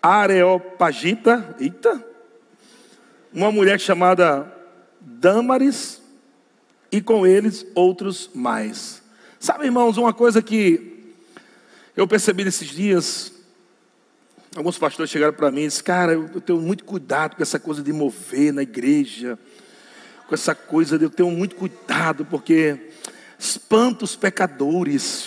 [0.03, 2.05] Areopagita, eita,
[3.33, 4.53] uma mulher chamada
[5.01, 6.03] Dâmaris,
[6.95, 9.03] e com eles outros mais.
[9.41, 11.13] Sabe, irmãos, uma coisa que
[11.97, 13.34] eu percebi nesses dias,
[14.57, 17.83] Alguns pastores chegaram para mim e disseram, cara, eu tenho muito cuidado com essa coisa
[17.83, 19.37] de mover na igreja,
[20.29, 22.91] com essa coisa de eu tenho muito cuidado, porque
[23.37, 25.27] espanta os pecadores.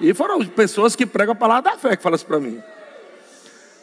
[0.00, 2.62] E foram pessoas que pregam a palavra da fé que falam isso para mim.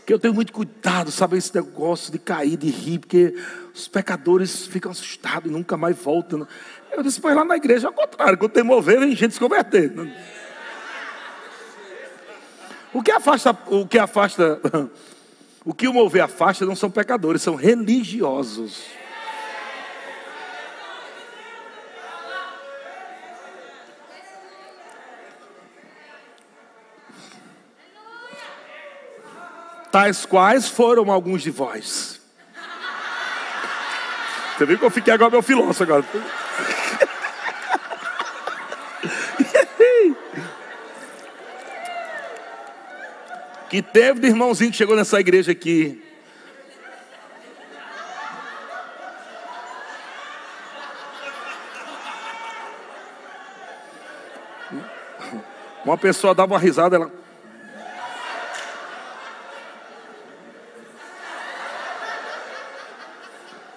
[0.03, 3.35] Que eu tenho muito cuidado, sabe, esse negócio de cair, de rir, porque
[3.73, 6.47] os pecadores ficam assustados e nunca mais voltam.
[6.91, 9.39] Eu disse, pois lá na igreja é o contrário, quando tem mover, vem gente se
[9.39, 9.93] converter.
[12.93, 14.61] O que afasta, o que afasta,
[15.65, 18.83] o que o mover afasta não são pecadores, são religiosos.
[29.91, 32.21] Tais quais foram alguns de vós.
[34.57, 36.05] Você viu que eu fiquei agora meu filósofo agora.
[43.73, 45.99] Que teve de irmãozinho que chegou nessa igreja aqui.
[55.83, 57.11] Uma pessoa dava uma risada, ela.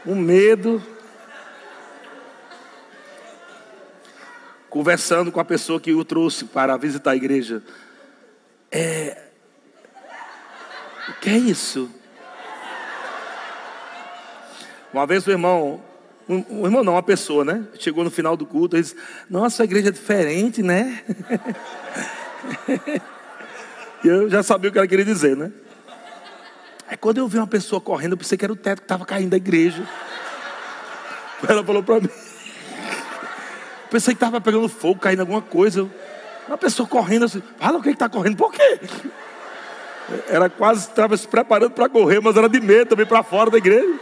[0.04, 0.82] Um medo.
[4.68, 7.62] Conversando com a pessoa que o trouxe para visitar a igreja.
[8.70, 9.25] É, o
[11.26, 11.90] que é isso?
[14.92, 15.82] Uma vez o irmão,
[16.28, 17.66] um, um irmão não, uma pessoa, né?
[17.80, 18.94] Chegou no final do culto e disse:
[19.28, 21.02] Nossa, a igreja é diferente, né?
[24.04, 25.50] e eu já sabia o que ela queria dizer, né?
[26.86, 29.04] Aí quando eu vi uma pessoa correndo, eu pensei que era o teto que estava
[29.04, 29.82] caindo da igreja.
[31.48, 32.08] Ela falou para mim.
[33.90, 35.90] Pensei que estava pegando fogo, caindo alguma coisa.
[36.46, 38.78] Uma pessoa correndo assim, fala o que está correndo, por quê?
[40.28, 43.58] Era quase, estava se preparando para correr, mas era de medo também para fora da
[43.58, 43.98] igreja.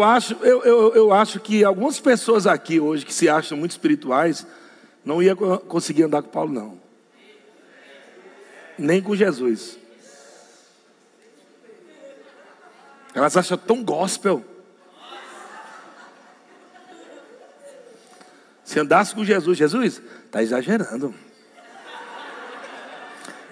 [0.00, 3.72] eu acho, eu, eu, eu acho que algumas pessoas aqui hoje que se acham muito
[3.72, 4.46] espirituais
[5.04, 6.80] não ia conseguir andar com Paulo, não.
[8.78, 9.78] Nem com Jesus.
[13.14, 14.44] Elas acham tão gospel.
[18.80, 21.14] Se andasse com Jesus, Jesus, está exagerando.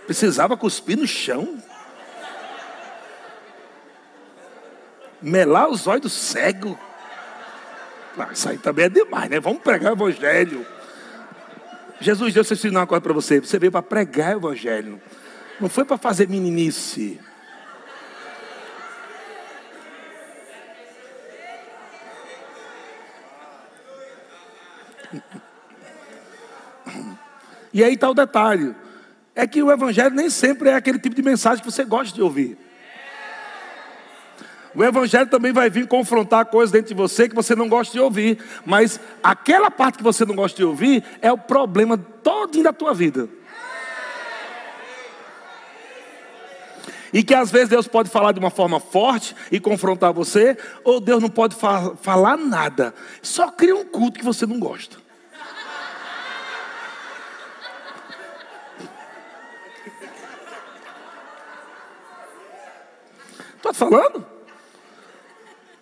[0.07, 1.63] Precisava cuspir no chão.
[5.21, 6.81] Melar os olhos do cego.
[8.17, 9.39] Não, isso aí também é demais, né?
[9.39, 10.67] Vamos pregar o evangelho.
[12.01, 13.39] Jesus, Deus ensinar uma coisa para você.
[13.39, 14.99] Você veio para pregar o evangelho.
[15.61, 17.21] Não foi para fazer meninice.
[27.79, 28.75] E aí está o detalhe:
[29.37, 32.21] é que o Evangelho nem sempre é aquele tipo de mensagem que você gosta de
[32.21, 32.59] ouvir.
[34.75, 38.01] O Evangelho também vai vir confrontar coisas dentro de você que você não gosta de
[38.01, 42.73] ouvir, mas aquela parte que você não gosta de ouvir é o problema todo da
[42.73, 43.29] tua vida.
[47.13, 50.99] E que às vezes Deus pode falar de uma forma forte e confrontar você, ou
[50.99, 55.08] Deus não pode fa falar nada, só cria um culto que você não gosta.
[63.59, 64.25] Estou te falando?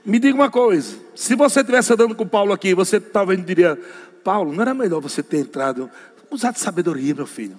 [0.05, 3.79] Me diga uma coisa: se você estivesse andando com Paulo aqui, você talvez diria,
[4.25, 5.91] Paulo, não era melhor você ter entrado,
[6.31, 7.57] usar de sabedoria, meu filho.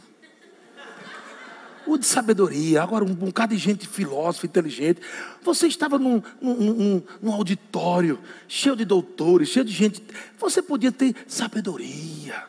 [1.85, 4.99] O de sabedoria, agora um bocado de gente filósofa, inteligente.
[5.41, 10.03] Você estava num, num, num, num auditório cheio de doutores, cheio de gente.
[10.37, 12.43] Você podia ter sabedoria,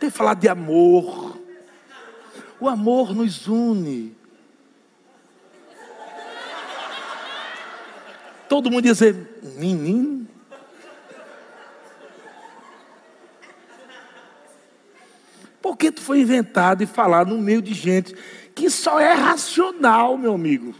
[0.00, 1.38] ter falado de amor.
[2.60, 4.17] O amor nos une.
[8.48, 9.14] Todo mundo ia dizer,
[9.56, 10.26] menino.
[15.60, 18.16] Por que tu foi inventado e falado no meio de gente
[18.54, 20.74] que só é racional, meu amigo?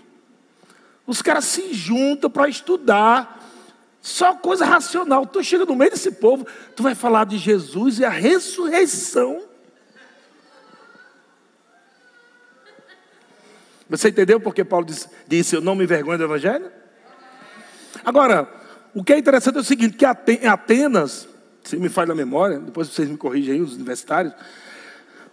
[1.06, 3.46] Os caras se juntam para estudar,
[4.00, 5.26] só coisa racional.
[5.26, 9.42] Tu chega no meio desse povo, tu vai falar de Jesus e a ressurreição.
[13.88, 16.70] Você entendeu porque Paulo disse, disse Eu não me envergonho do Evangelho?
[18.04, 18.48] Agora,
[18.94, 21.28] o que é interessante é o seguinte: que Atenas,
[21.62, 24.34] se me falha a memória, depois vocês me corrigem aí, os universitários,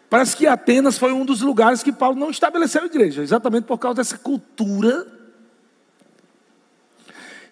[0.10, 3.78] parece que Atenas foi um dos lugares que Paulo não estabeleceu a igreja, exatamente por
[3.78, 5.08] causa dessa cultura.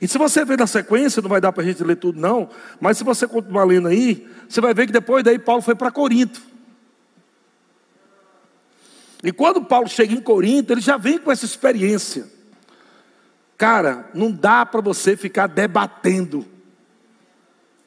[0.02, 2.50] E se você ver na sequência, não vai dar para a gente ler tudo, não,
[2.80, 5.90] mas se você continuar lendo aí, você vai ver que depois daí Paulo foi para
[5.92, 6.42] Corinto.
[9.24, 12.33] E quando Paulo chega em Corinto, ele já vem com essa experiência.
[13.64, 16.46] Cara, não dá para você ficar debatendo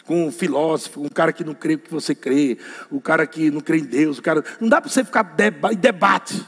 [0.07, 2.57] com um filósofo, um cara que não crê o que você crê,
[2.91, 5.75] o cara que não crê em Deus, o cara, não dá para você ficar deba
[5.75, 6.43] em debate.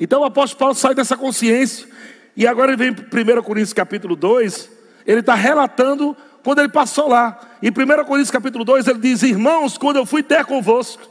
[0.00, 1.86] Então o apóstolo Paulo sai dessa consciência
[2.34, 4.70] e agora ele vem para 1 Coríntios capítulo 2,
[5.06, 7.38] ele está relatando quando ele passou lá.
[7.62, 7.72] Em 1
[8.06, 11.06] Coríntios capítulo 2 ele diz: Irmãos, quando eu fui ter convosco,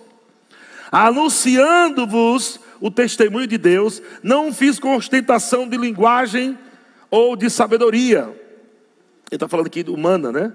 [0.92, 6.58] anunciando-vos o testemunho de Deus, não fiz com ostentação de linguagem
[7.10, 8.24] ou de sabedoria.
[9.32, 10.54] Ele está falando aqui humana, né?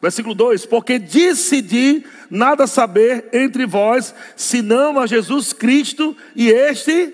[0.00, 7.12] Versículo 2: Porque decidi nada saber entre vós, senão a Jesus Cristo e este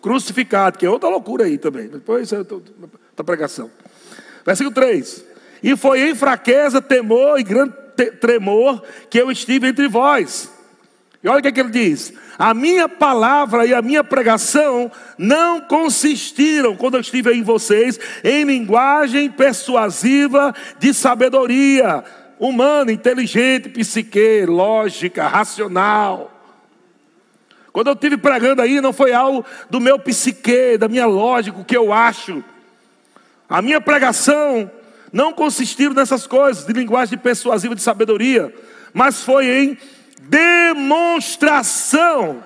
[0.00, 1.88] crucificado, que é outra loucura aí também.
[1.88, 3.70] Depois é outra pregação.
[4.44, 5.24] Versículo 3:
[5.62, 7.74] E foi em fraqueza, temor e grande
[8.20, 10.50] tremor que eu estive entre vós.
[11.22, 14.90] E olha o que, é que ele diz: a minha palavra e a minha pregação
[15.18, 22.02] não consistiram, quando eu estive em vocês, em linguagem persuasiva de sabedoria
[22.38, 26.32] humana, inteligente, psique, lógica, racional.
[27.74, 31.64] Quando eu estive pregando aí, não foi algo do meu psique, da minha lógica, o
[31.64, 32.42] que eu acho.
[33.50, 34.70] A minha pregação
[35.12, 38.50] não consistiu nessas coisas, de linguagem persuasiva de sabedoria,
[38.94, 39.78] mas foi em
[40.28, 42.44] demonstração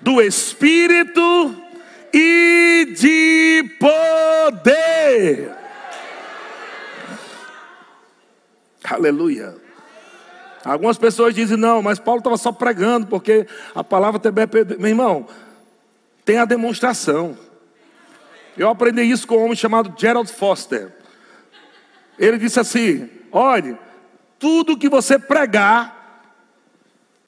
[0.00, 1.54] do Espírito
[2.12, 5.52] e de poder.
[8.84, 9.56] Aleluia.
[10.64, 14.48] Algumas pessoas dizem, não, mas Paulo estava só pregando, porque a palavra também é.
[14.78, 15.26] Meu irmão,
[16.24, 17.36] tem a demonstração.
[18.56, 20.92] Eu aprendi isso com um homem chamado Gerald Foster.
[22.18, 23.78] Ele disse assim: olhe,
[24.38, 25.97] tudo que você pregar,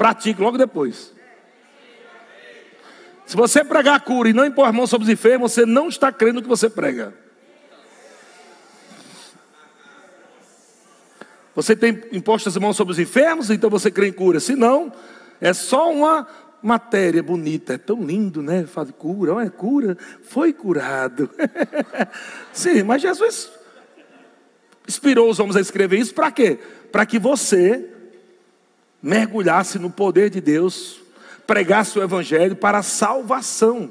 [0.00, 1.12] Pratique logo depois.
[3.26, 6.10] Se você pregar cura e não impor a mão sobre os enfermos, você não está
[6.10, 7.12] crendo no que você prega.
[11.54, 14.40] Você tem imposto as mãos sobre os enfermos, então você crê em cura.
[14.40, 14.90] Se não,
[15.38, 16.26] é só uma
[16.62, 17.74] matéria bonita.
[17.74, 18.64] É tão lindo, né?
[18.64, 21.28] Fala cura, olha, cura, foi curado.
[22.54, 23.50] Sim, mas Jesus
[24.88, 26.58] inspirou os homens a escrever isso para quê?
[26.90, 27.99] Para que você
[29.02, 31.00] mergulhasse no poder de Deus,
[31.46, 33.90] pregasse o Evangelho para a salvação.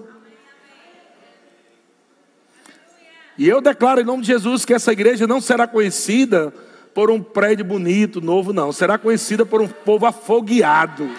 [3.38, 6.54] E eu declaro em nome de Jesus que essa igreja não será conhecida
[6.94, 8.72] por um prédio bonito, novo, não.
[8.72, 11.10] Será conhecida por um povo afogueado.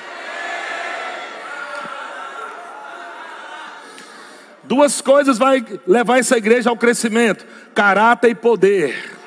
[4.62, 9.19] Duas coisas vai levar essa igreja ao crescimento: caráter e poder.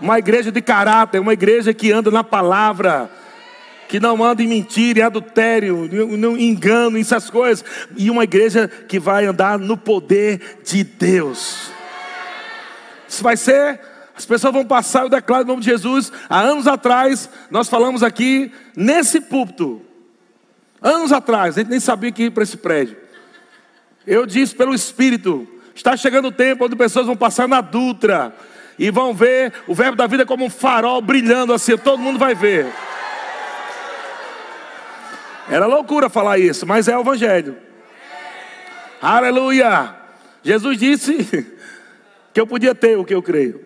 [0.00, 3.10] Uma igreja de caráter, uma igreja que anda na palavra,
[3.88, 5.88] que não anda em mentira, em adultério,
[6.38, 7.64] em engano, essas coisas,
[7.96, 11.70] e uma igreja que vai andar no poder de Deus.
[13.08, 13.80] Isso vai ser,
[14.14, 16.12] as pessoas vão passar, eu declaro em nome de Jesus.
[16.28, 19.80] Há anos atrás, nós falamos aqui, nesse púlpito,
[20.82, 22.96] anos atrás, a gente nem sabia que ir para esse prédio.
[24.06, 28.34] Eu disse pelo Espírito: está chegando o tempo onde pessoas vão passar na Dutra
[28.78, 32.34] e vão ver o verbo da vida como um farol brilhando assim, todo mundo vai
[32.34, 32.66] ver.
[35.48, 37.56] Era loucura falar isso, mas é o Evangelho.
[39.00, 39.94] Aleluia!
[40.42, 41.24] Jesus disse
[42.32, 43.64] que eu podia ter o que eu creio.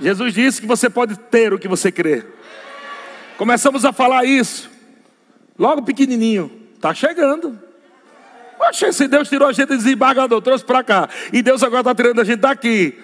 [0.00, 2.24] Jesus disse que você pode ter o que você crê.
[3.36, 4.70] Começamos a falar isso,
[5.58, 7.58] logo pequenininho, está chegando.
[8.58, 11.94] Poxa, se Deus tirou a gente de desembargador, trouxe para cá, e Deus agora está
[11.94, 12.98] tirando a gente daqui,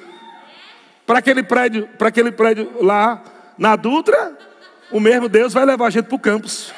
[1.06, 3.22] para aquele prédio, para aquele prédio lá
[3.56, 4.36] na Dutra,
[4.90, 6.72] o mesmo Deus vai levar a gente para o campus.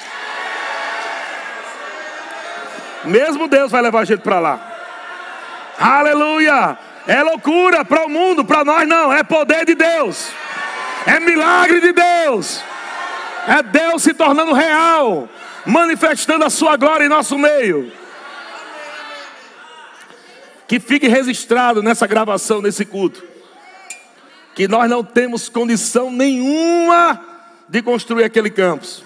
[3.04, 4.60] Mesmo Deus vai levar a gente para lá.
[5.78, 6.78] Aleluia!
[7.06, 10.30] É loucura para o mundo, para nós não, é poder de Deus,
[11.06, 12.62] é milagre de Deus,
[13.46, 15.26] é Deus se tornando real,
[15.64, 17.90] manifestando a sua glória em nosso meio.
[20.66, 23.24] Que fique registrado nessa gravação, nesse culto,
[24.58, 27.24] que nós não temos condição nenhuma
[27.68, 29.04] de construir aquele campus.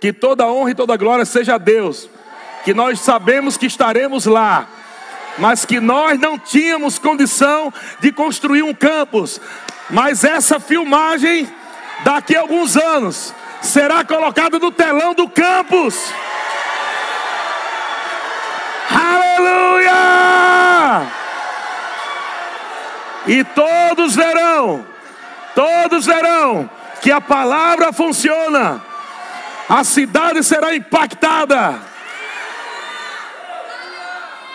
[0.00, 2.08] Que toda honra e toda glória seja a Deus.
[2.64, 4.66] Que nós sabemos que estaremos lá
[5.36, 9.40] mas que nós não tínhamos condição de construir um campus.
[9.90, 11.46] Mas essa filmagem,
[12.04, 15.96] daqui a alguns anos, será colocada no telão do campus.
[18.88, 20.23] Aleluia!
[23.26, 24.84] E todos verão,
[25.54, 26.68] todos verão
[27.00, 28.82] que a palavra funciona,
[29.68, 31.80] a cidade será impactada.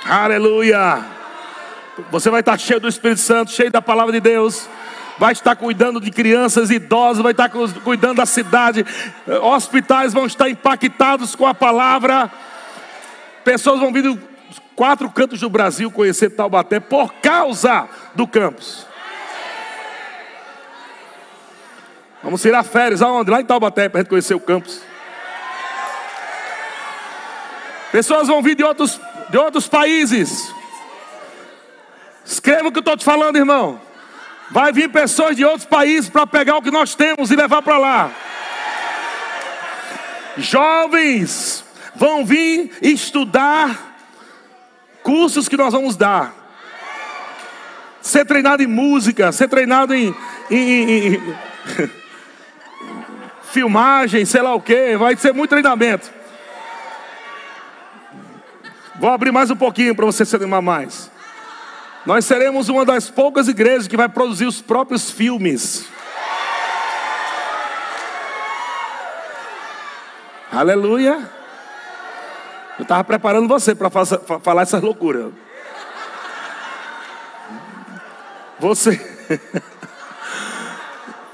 [0.08, 1.04] Aleluia.
[2.12, 4.70] Você vai estar cheio do Espírito Santo, cheio da palavra de Deus.
[5.18, 8.86] Vai estar cuidando de crianças, idosos, vai estar cuidando da cidade.
[9.42, 12.32] Hospitais vão estar impactados com a palavra.
[13.44, 14.18] Pessoas vão vir
[14.80, 18.88] quatro cantos do Brasil conhecer Taubaté por causa do campus.
[22.24, 23.30] Vamos tirar férias aonde?
[23.30, 24.82] Lá em Taubaté para a gente conhecer o campus.
[27.92, 30.50] Pessoas vão vir de outros de outros países.
[32.24, 33.82] Escreva o que eu estou te falando, irmão.
[34.50, 37.78] Vai vir pessoas de outros países para pegar o que nós temos e levar para
[37.78, 38.12] lá.
[40.38, 41.66] Jovens
[41.98, 43.89] vão vir estudar
[45.10, 46.36] cursos que nós vamos dar.
[48.00, 50.16] Ser treinado em música, ser treinado em,
[50.52, 51.22] em, em, em
[53.52, 56.12] filmagem, sei lá o que, vai ser muito treinamento.
[59.00, 61.10] Vou abrir mais um pouquinho para você se animar mais.
[62.06, 65.86] Nós seremos uma das poucas igrejas que vai produzir os próprios filmes.
[70.52, 71.39] Aleluia.
[72.80, 75.32] Eu estava preparando você para falar essa loucura.
[78.58, 79.00] Você.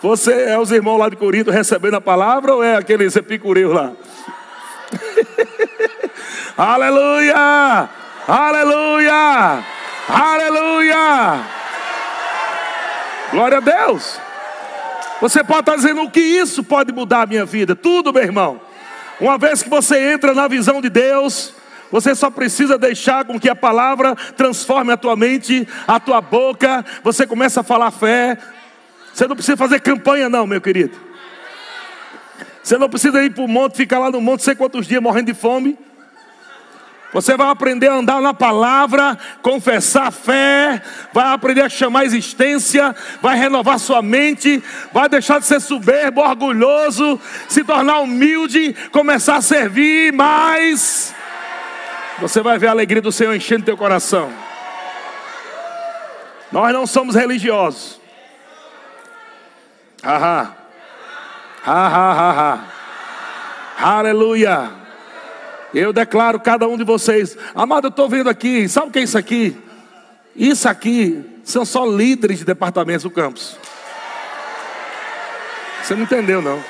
[0.02, 3.92] Você é os irmãos lá de Corinto recebendo a palavra ou é aquele epicureu lá?
[6.56, 7.90] Aleluia!
[8.28, 9.64] Aleluia!
[10.08, 11.44] Aleluia!
[13.32, 14.20] Glória a Deus!
[15.22, 17.76] Você pode estar dizendo o que isso pode mudar a minha vida?
[17.76, 18.62] Tudo, meu irmão.
[19.20, 21.54] Uma vez que você entra na visão de Deus,
[21.92, 26.84] você só precisa deixar com que a palavra transforme a tua mente, a tua boca.
[27.04, 28.38] Você começa a falar fé.
[29.14, 30.98] Você não precisa fazer campanha, não, meu querido.
[32.62, 35.28] Você não precisa ir para o monte, ficar lá no monte, sei quantos dias morrendo
[35.28, 35.78] de fome.
[37.16, 40.82] Você vai aprender a andar na palavra, confessar a fé,
[41.14, 44.62] vai aprender a chamar a existência, vai renovar sua mente,
[44.92, 51.16] vai deixar de ser soberbo, orgulhoso, se tornar humilde, começar a servir mais.
[52.20, 54.30] Você vai ver a alegria do Senhor enchendo teu coração.
[56.52, 57.98] Nós não somos religiosos.
[60.04, 60.54] Haha.
[61.64, 62.60] Haha, ha,
[63.80, 63.98] ha.
[64.00, 64.85] Aleluia.
[65.76, 69.04] Eu declaro cada um de vocês, amado, eu estou vendo aqui, sabe o que é
[69.04, 69.58] isso aqui?
[70.34, 73.58] Isso aqui são só líderes de departamentos do campus.
[75.84, 76.64] Você não entendeu, não.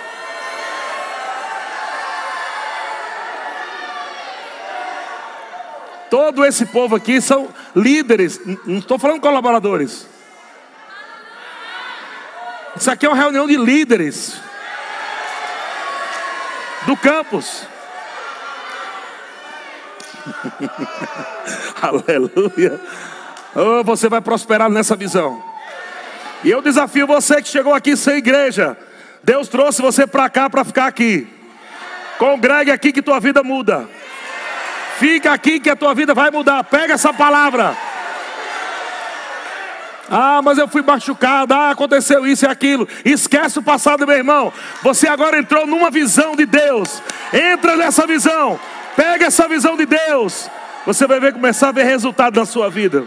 [6.10, 10.08] Todo esse povo aqui são líderes, não estou falando colaboradores.
[12.76, 14.36] Isso aqui é uma reunião de líderes
[16.88, 17.68] do campus.
[21.82, 22.80] Aleluia.
[23.56, 25.42] Oh, você vai prosperar nessa visão.
[26.44, 28.78] E eu desafio você que chegou aqui sem igreja.
[29.24, 31.28] Deus trouxe você para cá para ficar aqui.
[32.18, 33.88] Congregue aqui que tua vida muda.
[34.98, 36.64] Fica aqui que a tua vida vai mudar.
[36.64, 37.76] Pega essa palavra.
[40.10, 41.54] Ah, mas eu fui machucado.
[41.54, 42.88] Ah, aconteceu isso e aquilo.
[43.04, 44.54] Esquece o passado, meu irmão.
[44.84, 47.02] Você agora entrou numa visão de Deus.
[47.34, 48.60] Entra nessa visão.
[48.96, 50.50] Pega essa visão de Deus.
[50.86, 53.06] Você vai ver começar a ver resultado na sua vida.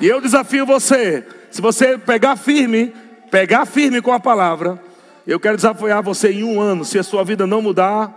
[0.00, 2.94] E eu desafio você, se você pegar firme,
[3.32, 4.80] pegar firme com a palavra,
[5.26, 8.14] eu quero desafiar você em um ano, se a sua vida não mudar,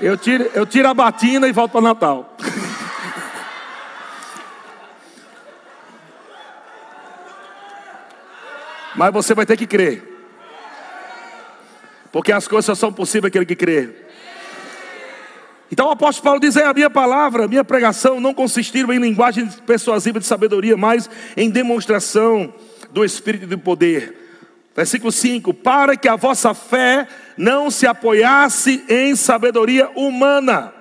[0.00, 2.36] eu tiro, eu tiro a batina e volto para Natal.
[8.94, 10.11] Mas você vai ter que crer.
[12.12, 13.88] Porque as coisas são possíveis aquele que crê.
[15.72, 18.98] Então o apóstolo Paulo diz: é, a minha palavra, a minha pregação não consistiram em
[18.98, 22.52] linguagem persuasiva de sabedoria, mas em demonstração
[22.90, 24.14] do Espírito e do poder.
[24.76, 27.08] Versículo 5: Para que a vossa fé
[27.38, 30.74] não se apoiasse em sabedoria humana.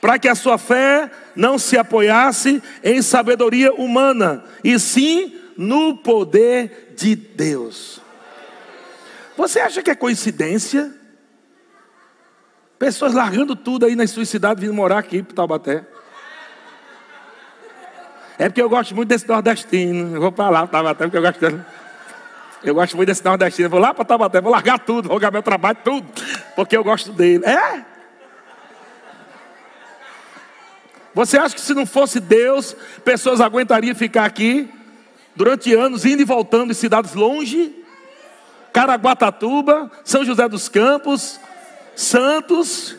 [0.00, 6.94] Para que a sua fé não se apoiasse em sabedoria humana, e sim no poder
[6.96, 8.03] de Deus.
[9.36, 10.94] Você acha que é coincidência?
[12.78, 15.84] Pessoas largando tudo aí na sua cidade, vindo morar aqui para Taubaté.
[18.38, 20.16] É porque eu gosto muito desse nordestino.
[20.16, 21.64] Eu vou para lá, Taubaté, porque eu gosto dele.
[22.62, 23.66] Eu gosto muito desse nordestino.
[23.66, 26.06] Eu vou lá para Taubaté, vou largar tudo, vou largar meu trabalho, tudo.
[26.56, 27.44] Porque eu gosto dele.
[27.44, 27.84] É?
[31.14, 32.74] Você acha que se não fosse Deus,
[33.04, 34.68] pessoas aguentariam ficar aqui
[35.36, 37.83] durante anos, indo e voltando em cidades longe?
[38.74, 41.38] Caraguatatuba, São José dos Campos,
[41.94, 42.96] Santos.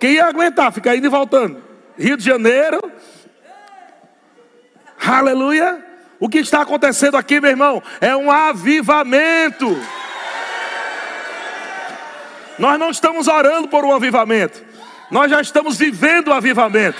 [0.00, 1.62] Quem ia aguentar ficar indo e voltando?
[1.96, 2.80] Rio de Janeiro.
[5.00, 5.86] Aleluia.
[6.18, 9.80] O que está acontecendo aqui, meu irmão, é um avivamento.
[12.58, 14.62] Nós não estamos orando por um avivamento,
[15.10, 16.98] nós já estamos vivendo o avivamento.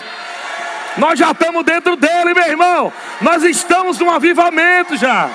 [0.97, 2.93] Nós já estamos dentro dele, meu irmão.
[3.20, 5.30] Nós estamos num avivamento já.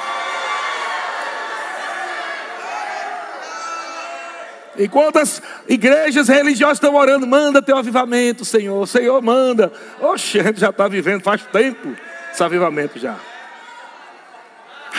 [4.78, 8.88] Enquanto as igrejas religiosas estão orando, manda teu avivamento, Senhor.
[8.88, 9.72] Senhor, manda.
[10.02, 11.96] Oxe, a gente já está vivendo faz tempo
[12.32, 13.16] esse avivamento já.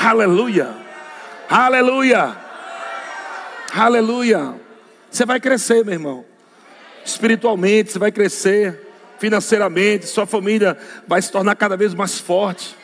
[0.03, 0.70] Aleluia.
[1.49, 2.37] Aleluia.
[3.74, 4.55] Aleluia.
[5.11, 6.24] Você vai crescer, meu irmão.
[7.05, 8.83] Espiritualmente, você vai crescer.
[9.18, 12.77] Financeiramente, sua família vai se tornar cada vez mais forte.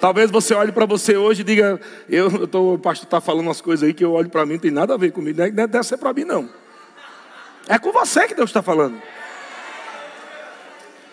[0.00, 3.60] Talvez você olhe para você hoje e diga: eu, tô, o pastor está falando umas
[3.60, 5.82] coisas aí que eu olho para mim, não tem nada a ver comigo, não deve
[5.82, 6.48] ser para mim, não.
[7.68, 9.00] É com você que Deus está falando.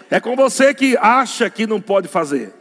[0.10, 2.54] É com você que acha que não pode fazer.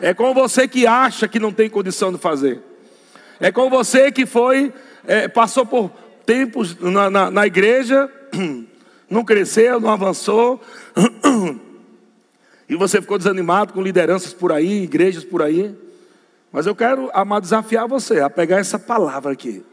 [0.00, 2.60] É com você que acha que não tem condição de fazer.
[3.38, 4.72] É com você que foi,
[5.06, 5.90] é, passou por
[6.24, 8.10] tempos na, na, na igreja,
[9.08, 10.60] não cresceu, não avançou.
[12.68, 15.74] E você ficou desanimado com lideranças por aí, igrejas por aí.
[16.50, 19.64] Mas eu quero, amar desafiar você a pegar essa palavra aqui.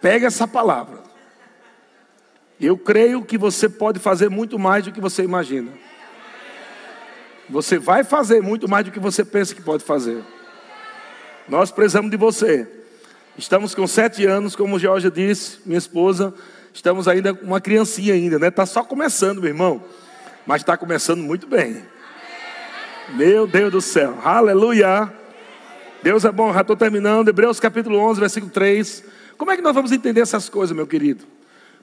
[0.00, 1.02] Pega essa palavra.
[2.60, 5.72] Eu creio que você pode fazer muito mais do que você imagina.
[7.48, 10.22] Você vai fazer muito mais do que você pensa que pode fazer.
[11.48, 12.66] Nós precisamos de você.
[13.36, 16.32] Estamos com sete anos, como Georgia disse, minha esposa.
[16.72, 18.48] Estamos ainda uma criancinha ainda, né?
[18.48, 19.82] Está só começando, meu irmão
[20.46, 21.84] mas está começando muito bem.
[23.10, 25.12] Meu Deus do céu, aleluia.
[26.02, 27.28] Deus é bom, já estou terminando.
[27.28, 29.04] Hebreus capítulo 11, versículo 3.
[29.36, 31.24] Como é que nós vamos entender essas coisas, meu querido?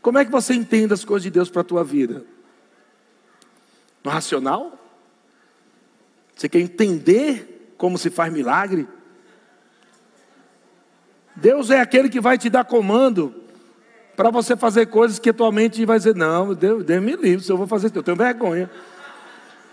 [0.02, 2.24] Como é que você entende as coisas de Deus para a tua vida?
[4.04, 4.78] No racional?
[6.36, 8.88] Você quer entender como se faz milagre?
[11.36, 13.41] Deus é aquele que vai te dar comando
[14.16, 17.44] para você fazer coisas que a tua mente vai dizer: Não, Deus, Deus me livre,
[17.44, 18.70] se eu vou fazer isso, eu tenho vergonha.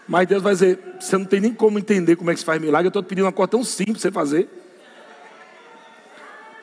[0.07, 2.61] Mas Deus vai dizer: Você não tem nem como entender como é que se faz
[2.61, 4.49] milagre, eu estou te pedindo uma coisa tão simples para você fazer.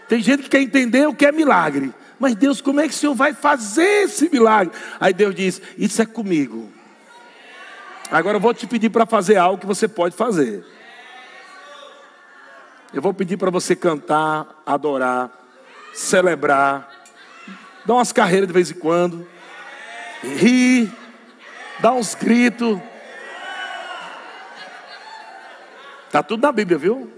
[0.08, 1.94] Tem gente que quer entender o que é milagre.
[2.20, 4.74] Mas Deus, como é que o Senhor vai fazer esse milagre?
[5.00, 6.70] Aí Deus diz: Isso é comigo.
[8.12, 10.64] Agora eu vou te pedir para fazer algo que você pode fazer.
[12.94, 15.30] Eu vou pedir para você cantar, adorar,
[15.94, 16.95] celebrar,
[17.86, 19.28] dar umas carreiras de vez em quando,
[20.24, 20.92] rir,
[21.80, 22.80] dar uns gritos.
[26.08, 27.12] Está tudo na Bíblia, viu?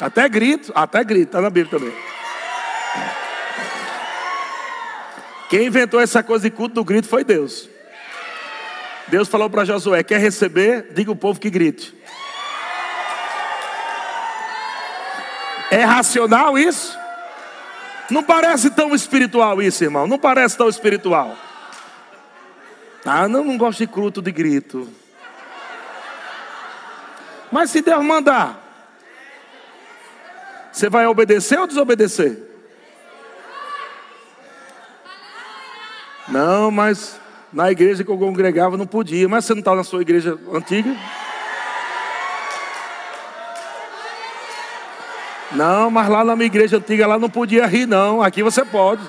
[0.00, 1.94] Até grito, até grito, está na Bíblia também.
[5.48, 7.68] Quem inventou essa coisa de culto do grito foi Deus.
[9.08, 10.88] Deus falou para Josué: quer receber?
[10.92, 11.94] Diga o povo que grite.
[15.70, 17.03] É racional isso?
[18.10, 20.06] Não parece tão espiritual isso, irmão.
[20.06, 21.36] Não parece tão espiritual.
[23.04, 24.88] Ah, não, não gosto de culto de grito.
[27.50, 28.60] Mas se Deus mandar,
[30.72, 32.42] você vai obedecer ou desobedecer?
[36.28, 37.20] Não, mas
[37.52, 39.28] na igreja que eu congregava não podia.
[39.28, 40.96] Mas você não está na sua igreja antiga?
[45.54, 48.20] Não, mas lá na minha igreja antiga lá não podia rir, não.
[48.20, 49.02] Aqui você pode.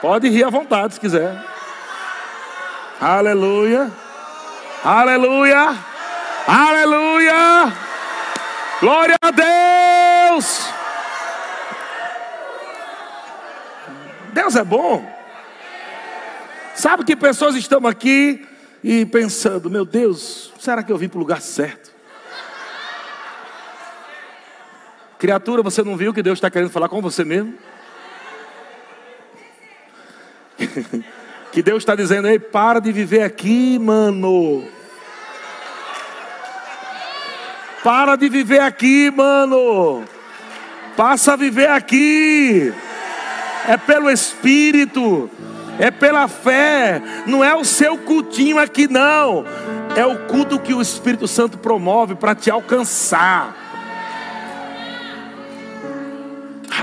[0.00, 1.42] Pode rir à vontade se quiser.
[3.00, 3.90] Aleluia.
[4.84, 5.74] Aleluia.
[6.46, 7.72] Aleluia.
[8.80, 10.68] Glória a Deus.
[14.32, 15.04] Deus é bom.
[16.74, 18.46] Sabe que pessoas estão aqui
[18.84, 21.87] e pensando: meu Deus, será que eu vim para o lugar certo?
[25.18, 27.54] Criatura, você não viu que Deus está querendo falar com você mesmo?
[31.52, 34.64] que Deus está dizendo: ei, para de viver aqui, mano.
[37.82, 40.04] Para de viver aqui, mano.
[40.96, 42.72] Passa a viver aqui.
[43.66, 45.30] É pelo Espírito
[45.78, 49.44] é pela fé, não é o seu cultinho aqui, não.
[49.96, 53.67] É o culto que o Espírito Santo promove para te alcançar.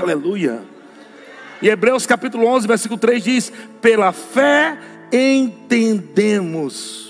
[0.00, 0.62] Aleluia.
[1.62, 4.78] E Hebreus capítulo 11, versículo 3 diz: Pela fé
[5.10, 7.06] entendemos.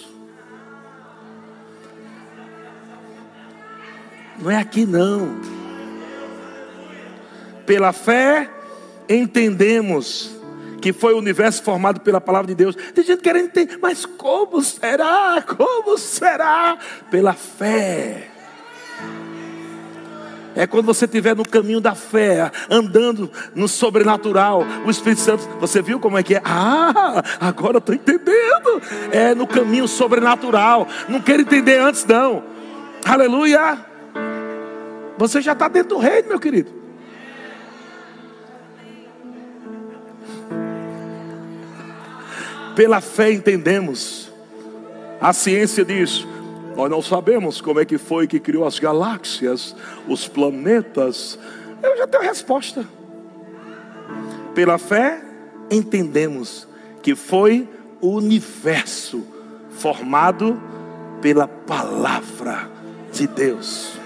[4.38, 5.40] Não é aqui, não.
[7.64, 8.48] Pela fé
[9.08, 10.36] entendemos
[10.80, 12.76] que foi o universo formado pela palavra de Deus.
[12.76, 15.42] Tem gente querendo entender, mas como será?
[15.42, 16.78] Como será?
[17.10, 18.35] Pela fé.
[20.56, 25.82] É quando você estiver no caminho da fé, andando no sobrenatural, o Espírito Santo, você
[25.82, 26.40] viu como é que é?
[26.42, 28.80] Ah, agora eu estou entendendo.
[29.12, 30.88] É no caminho sobrenatural.
[31.10, 32.42] Não quero entender antes, não.
[33.04, 33.78] Aleluia.
[35.18, 36.70] Você já está dentro do reino, meu querido.
[42.74, 44.32] Pela fé entendemos.
[45.20, 46.26] A ciência diz:
[46.76, 49.74] nós não sabemos como é que foi que criou as galáxias,
[50.06, 51.38] os planetas.
[51.82, 52.86] Eu já tenho a resposta.
[54.54, 55.22] Pela fé
[55.70, 56.68] entendemos
[57.02, 57.66] que foi
[57.98, 59.26] o universo
[59.70, 60.60] formado
[61.22, 62.70] pela palavra
[63.10, 63.98] de Deus.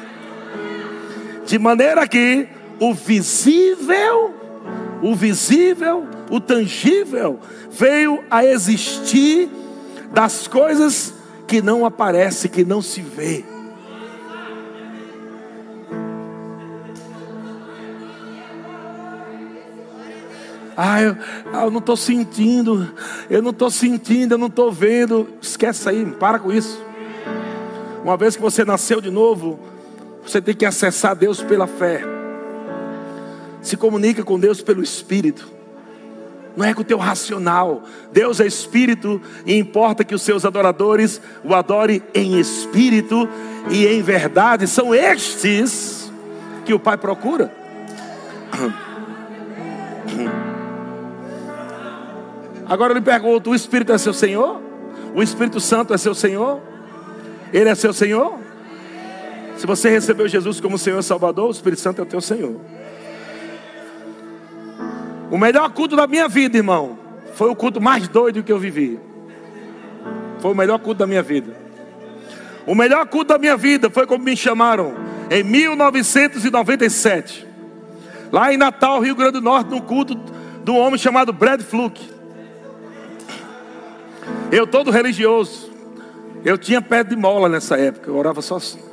[1.45, 2.47] De maneira que
[2.79, 4.33] o visível,
[5.03, 9.51] o visível, o tangível veio a existir
[10.13, 11.20] das coisas
[11.51, 13.45] que não aparecem, que não se vê.
[20.77, 21.17] Ah, eu,
[21.53, 22.95] ah, eu não estou sentindo,
[23.29, 25.29] eu não estou sentindo, eu não estou vendo.
[25.43, 26.81] Esquece aí, para com isso.
[28.05, 29.59] Uma vez que você nasceu de novo,
[30.25, 32.05] você tem que acessar Deus pela fé.
[33.61, 35.60] Se comunica com Deus pelo Espírito
[36.57, 37.83] não é com o teu racional.
[38.13, 43.29] Deus é espírito e importa que os seus adoradores o adorem em espírito
[43.71, 44.67] e em verdade.
[44.67, 46.11] São estes
[46.65, 47.53] que o Pai procura.
[52.67, 54.61] Agora eu lhe pergunto: o Espírito é seu Senhor?
[55.15, 56.61] O Espírito Santo é seu Senhor?
[57.53, 58.39] Ele é seu Senhor?
[59.57, 62.57] Se você recebeu Jesus como Senhor e Salvador, o Espírito Santo é o teu Senhor.
[65.31, 66.99] O melhor culto da minha vida, irmão,
[67.35, 68.99] foi o culto mais doido que eu vivi.
[70.41, 71.57] Foi o melhor culto da minha vida.
[72.67, 74.95] O melhor culto da minha vida foi como me chamaram
[75.31, 77.47] em 1997.
[78.33, 80.19] Lá em Natal, Rio Grande do Norte, no culto
[80.65, 82.11] de um homem chamado Brad Fluke.
[84.51, 85.71] Eu todo religioso.
[86.45, 88.90] Eu tinha pé de mola nessa época, eu orava só assim.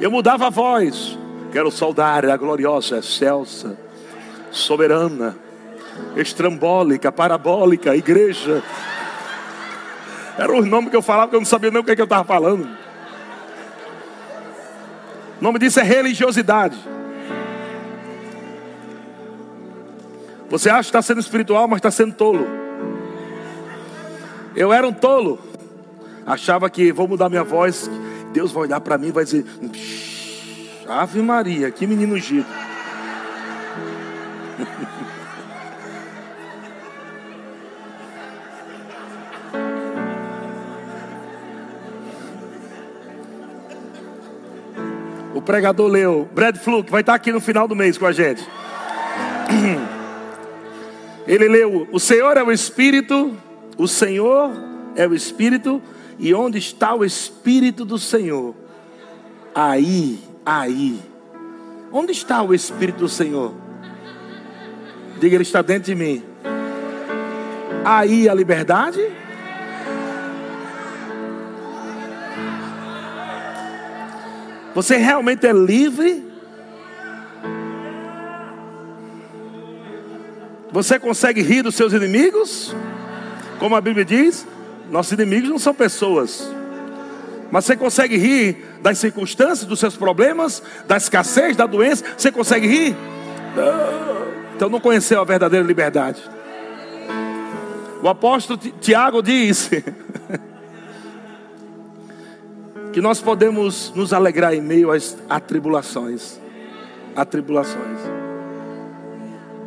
[0.00, 1.18] Eu mudava a voz.
[1.52, 3.76] Quero saudar a gloriosa, excelsa,
[4.50, 5.36] soberana,
[6.16, 8.62] estrambólica, parabólica, igreja.
[10.38, 12.00] Era o nome que eu falava, que eu não sabia nem o que, é que
[12.00, 12.66] eu estava falando.
[15.40, 16.78] O nome disso é religiosidade.
[20.48, 22.46] Você acha que está sendo espiritual, mas está sendo tolo.
[24.56, 25.38] Eu era um tolo.
[26.26, 27.90] Achava que vou mudar minha voz,
[28.32, 29.44] Deus vai olhar para mim e vai dizer:
[30.88, 32.46] Ave Maria, que menino ungido.
[45.32, 48.46] O pregador leu, Brad Fluke, vai estar aqui no final do mês com a gente.
[51.26, 53.34] Ele leu: O Senhor é o Espírito,
[53.78, 54.50] o Senhor
[54.94, 55.80] é o Espírito,
[56.20, 58.54] e onde está o Espírito do Senhor?
[59.54, 61.00] Aí, aí.
[61.90, 63.54] Onde está o Espírito do Senhor?
[65.18, 66.22] Diga, Ele está dentro de mim.
[67.82, 69.00] Aí a liberdade.
[74.74, 76.30] Você realmente é livre?
[80.70, 82.76] Você consegue rir dos seus inimigos?
[83.58, 84.46] Como a Bíblia diz,
[84.90, 86.50] nossos inimigos não são pessoas.
[87.50, 92.04] Mas você consegue rir das circunstâncias, dos seus problemas, da escassez, da doença?
[92.16, 92.96] Você consegue rir?
[94.54, 96.22] Então não conheceu a verdadeira liberdade.
[98.02, 99.70] O apóstolo Tiago diz
[102.92, 106.40] que nós podemos nos alegrar em meio às atribulações.
[107.16, 107.98] Atribulações.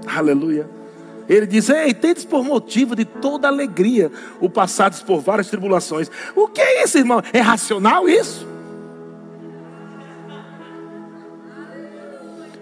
[0.07, 0.82] Aleluia.
[1.27, 6.09] Ele diz: Ei, tendes por motivo de toda alegria o passados por várias tribulações.
[6.35, 7.21] O que é isso, irmão?
[7.31, 8.47] É racional isso?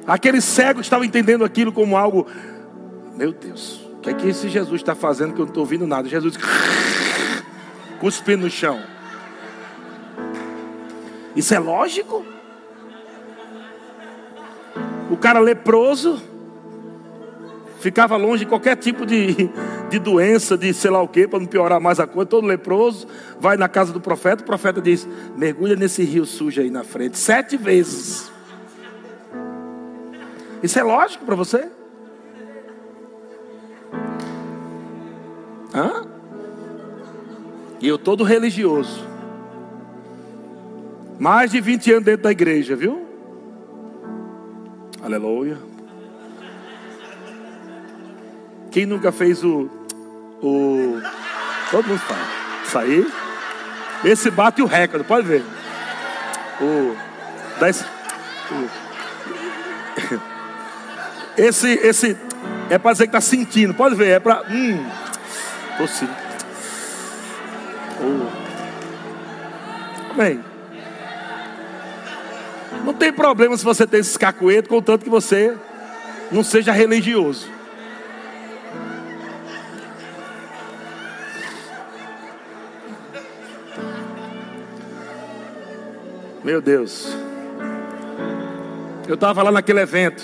[0.06, 2.28] Aquele cego estava entendendo aquilo como algo.
[3.16, 5.86] Meu Deus, o que é que esse Jesus está fazendo que eu não estou ouvindo
[5.86, 6.10] nada?
[6.10, 6.36] Jesus
[8.00, 8.82] cuspindo no chão.
[11.36, 12.26] Isso é lógico?
[15.10, 16.22] O cara leproso
[17.82, 19.50] ficava longe de qualquer tipo de,
[19.90, 23.08] de doença, de sei lá o que, para não piorar mais a coisa, todo leproso,
[23.40, 27.18] vai na casa do profeta, o profeta diz: mergulha nesse rio sujo aí na frente,
[27.18, 28.32] sete vezes.
[30.62, 31.68] Isso é lógico para você?
[35.74, 36.06] Hã?
[37.80, 39.10] E eu todo religioso.
[41.18, 43.08] Mais de 20 anos dentro da igreja, viu?
[45.02, 45.71] Aleluia.
[48.72, 49.70] Quem nunca fez o.
[50.42, 51.02] o
[51.70, 52.28] todo mundo fala.
[52.66, 53.08] Isso aí.
[54.04, 55.44] Esse bate o recorde, pode ver.
[56.62, 56.96] O.
[57.66, 57.84] Esse,
[58.52, 58.92] o
[61.38, 62.18] esse, esse
[62.70, 64.44] é para dizer que está sentindo, pode ver, é para.
[64.50, 64.86] Hum,
[65.78, 66.18] tô sentindo.
[68.02, 68.28] Oh.
[70.14, 70.44] Amém.
[72.86, 75.56] Não tem problema se você tem esse cacueto, contanto que você
[76.32, 77.61] não seja religioso.
[86.52, 87.08] Meu Deus.
[89.08, 90.22] Eu estava lá naquele evento.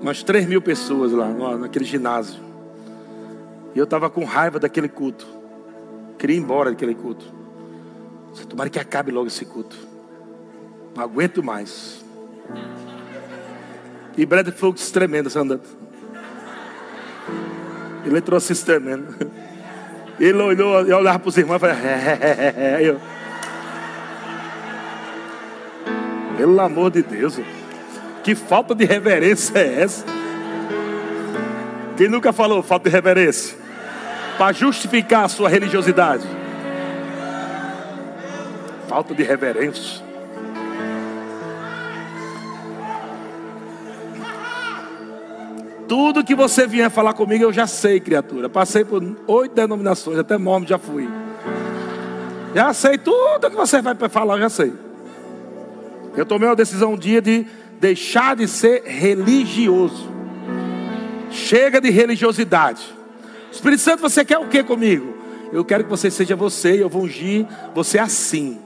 [0.00, 1.26] Umas 3 mil pessoas lá,
[1.58, 2.40] naquele ginásio.
[3.74, 5.26] E eu estava com raiva daquele culto.
[6.16, 7.26] Queria ir embora daquele culto.
[8.48, 9.76] Tomara que acabe logo esse culto.
[10.94, 12.04] Não aguento mais.
[14.16, 15.62] E Brad Fux tremendo, andando.
[18.06, 19.16] Ele trouxe isso tremendo.
[20.20, 23.00] Ele olhou e olhava para os irmãos e falou: é, é, é, eu,
[26.36, 27.38] Pelo amor de Deus.
[28.22, 30.04] Que falta de reverência é essa?
[31.96, 33.56] Quem nunca falou falta de reverência?
[34.38, 36.26] Para justificar a sua religiosidade.
[38.88, 40.02] Falta de reverência.
[45.88, 48.48] Tudo que você vier falar comigo, eu já sei, criatura.
[48.48, 51.08] Passei por oito denominações, até nome já fui.
[52.54, 54.72] Já sei tudo que você vai falar, eu já sei.
[56.16, 57.46] Eu tomei uma decisão um dia de
[57.80, 60.10] deixar de ser religioso.
[61.30, 62.82] Chega de religiosidade.
[63.50, 65.14] Espírito Santo, você quer o que comigo?
[65.52, 68.60] Eu quero que você seja você e eu vou ungir você assim.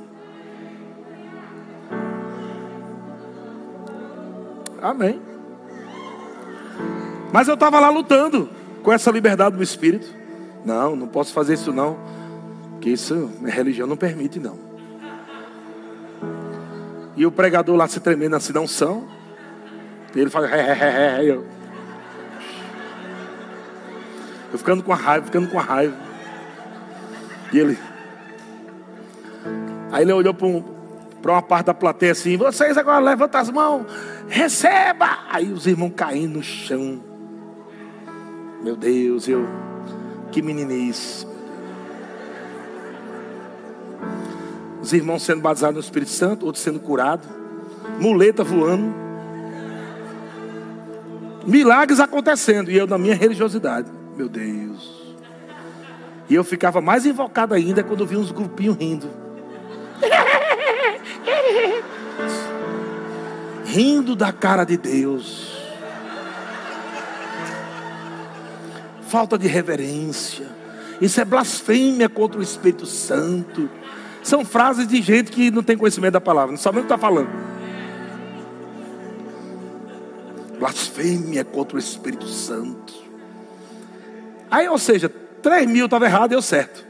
[4.81, 5.21] Amém.
[7.33, 8.49] Mas eu estava lá lutando
[8.83, 10.07] com essa liberdade do Espírito.
[10.65, 11.99] Não, não posso fazer isso não.
[12.81, 14.66] Que isso, minha religião não permite não.
[17.17, 19.09] E o pregador lá se tremendo assim, não são.
[20.15, 21.47] E ele fala, é, é, é, eu.
[24.53, 25.97] eu ficando com a raiva, ficando com a raiva.
[27.53, 27.79] E ele.
[29.91, 30.63] Aí ele olhou para um,
[31.25, 33.87] uma parte da plateia assim: vocês agora levantam as mãos,
[34.29, 35.21] receba!
[35.31, 37.01] Aí os irmãos caindo no chão.
[38.63, 39.47] Meu Deus, eu.
[40.33, 41.27] Que meninice.
[44.87, 47.27] Os irmãos sendo batizados no Espírito Santo, outros sendo curados.
[47.99, 48.95] Muleta voando.
[51.45, 52.71] Milagres acontecendo.
[52.71, 53.91] E eu na minha religiosidade.
[54.17, 55.17] Meu Deus.
[56.31, 59.11] E eu ficava mais invocado ainda quando eu vi uns grupinhos rindo.
[63.67, 65.67] rindo da cara de Deus.
[69.09, 70.47] Falta de reverência.
[71.01, 73.69] Isso é blasfêmia contra o Espírito Santo.
[74.27, 76.99] São frases de gente que não tem conhecimento da palavra, não sabe o que está
[76.99, 77.29] falando.
[80.59, 82.93] Blasfêmia contra o Espírito Santo.
[84.51, 86.85] Aí, ou seja, 3 mil estava errado e eu certo.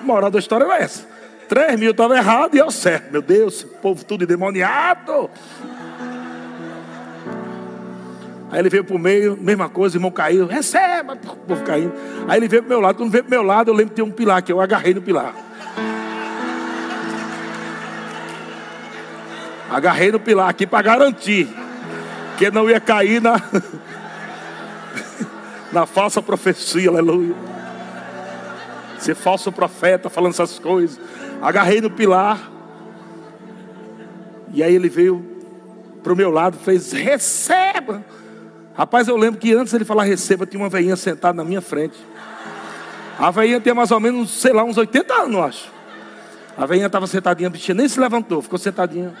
[0.00, 1.06] Moral da história é essa.
[1.46, 3.12] 3 mil estava errado e eu certo.
[3.12, 5.28] Meu Deus, povo tudo endemoniado.
[8.50, 11.92] Aí ele veio para o meio, mesma coisa, irmão caiu, receba, o povo caindo.
[12.28, 13.90] Aí ele veio para o meu lado, quando veio para o meu lado, eu lembro
[13.90, 15.34] que tem um pilar que eu agarrei no pilar.
[19.70, 21.48] Agarrei no pilar aqui para garantir
[22.38, 23.42] que não ia cair na,
[25.72, 27.34] na falsa profecia, aleluia.
[28.98, 31.00] Ser falso profeta falando essas coisas.
[31.42, 32.52] Agarrei no pilar.
[34.52, 35.24] E aí ele veio
[36.02, 38.04] para o meu lado, fez receba.
[38.76, 41.96] Rapaz, eu lembro que antes ele falar receba, tinha uma veinha sentada na minha frente.
[43.18, 45.72] A veinha tem mais ou menos, sei lá, uns 80 anos, eu acho.
[46.58, 49.14] A veinha estava sentadinha, a bichinha nem se levantou, ficou sentadinha.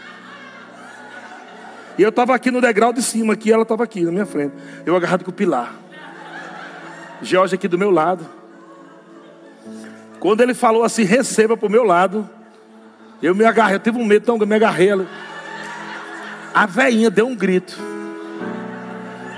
[1.96, 4.54] E eu estava aqui no degrau de cima, aqui, ela estava aqui na minha frente.
[4.84, 5.74] Eu agarrado com o pilar.
[7.22, 8.26] Jorge aqui do meu lado.
[10.20, 12.28] Quando ele falou assim, receba para o meu lado,
[13.22, 14.90] eu me agarrei, eu tive um medo tão grande, me agarrei.
[16.52, 17.95] A veinha deu um grito.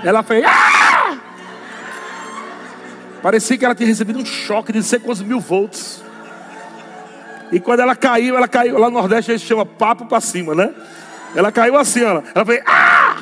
[0.03, 0.45] Ela fez.
[0.45, 1.17] Ah!
[3.21, 6.01] Parecia que ela tinha recebido um choque de sei quantos mil volts.
[7.51, 8.77] E quando ela caiu, ela caiu.
[8.77, 10.73] Lá no Nordeste a gente chama papo para cima, né?
[11.35, 12.21] Ela caiu assim, ó.
[12.33, 12.63] Ela fez.
[12.65, 13.17] Ah!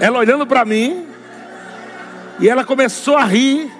[0.00, 1.06] Ela olhando para mim.
[2.40, 3.72] E ela começou a rir.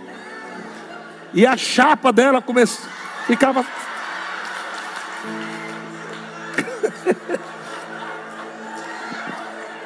[1.35, 2.89] E a chapa dela começou.
[3.27, 3.65] Ficava.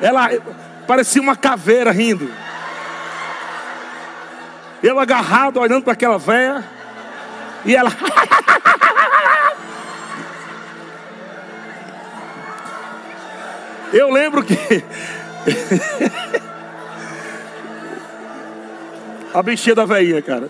[0.03, 0.29] Ela
[0.87, 2.29] parecia uma caveira rindo.
[4.83, 6.65] Eu agarrado, olhando para aquela véia.
[7.65, 7.91] E ela.
[13.93, 14.57] Eu lembro que.
[19.35, 20.49] a bichinha da veinha, cara.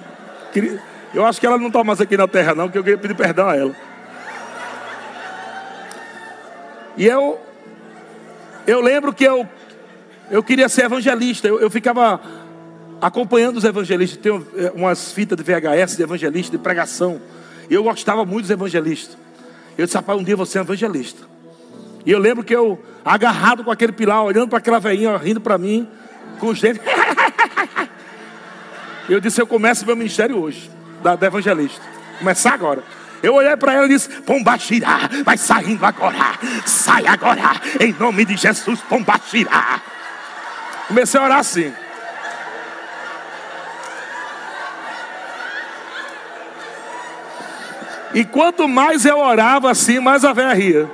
[1.12, 3.14] Eu acho que ela não está mais aqui na terra, não, que eu queria pedir
[3.14, 3.74] perdão a ela.
[6.96, 7.40] E eu
[8.66, 9.48] eu lembro que eu,
[10.30, 11.48] eu queria ser evangelista.
[11.48, 12.20] Eu, eu ficava
[13.00, 14.18] acompanhando os evangelistas.
[14.18, 17.20] Tem eh, umas fitas de VHS de evangelista, de pregação.
[17.68, 19.16] Eu gostava muito dos evangelistas.
[19.76, 21.22] Eu disse, rapaz, um dia você é evangelista.
[22.04, 25.56] E eu lembro que eu, agarrado com aquele pilar, olhando para aquela velhinha, rindo para
[25.56, 25.88] mim,
[26.38, 26.82] com os dentes.
[29.08, 30.70] eu disse, eu começo meu ministério hoje,
[31.02, 31.80] da, da evangelista.
[32.18, 32.82] Começar agora.
[33.22, 38.36] Eu olhei para ela e disse: Pombaxirá, vai saindo agora, sai agora, em nome de
[38.36, 39.80] Jesus, Pombaxirá.
[40.88, 41.72] Comecei a orar assim.
[48.14, 50.90] E quanto mais eu orava assim, mais a velha ria.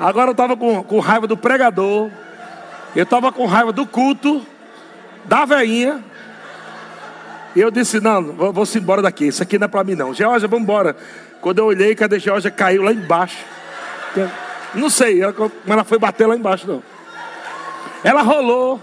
[0.00, 2.10] Agora eu estava com, com raiva do pregador,
[2.96, 4.44] eu estava com raiva do culto,
[5.24, 6.02] da veinha,
[7.54, 9.26] e eu disse: Não, vou, vou embora daqui.
[9.26, 10.14] Isso aqui não é para mim, não.
[10.14, 10.96] Georgia, vamos embora.
[11.40, 13.38] Quando eu olhei, cadê Georgia caiu lá embaixo.
[14.74, 16.82] Não sei, ela, mas ela foi bater lá embaixo, não.
[18.02, 18.80] Ela rolou.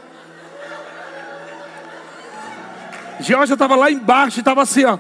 [3.20, 4.98] Georgia estava lá embaixo e estava assim, ó.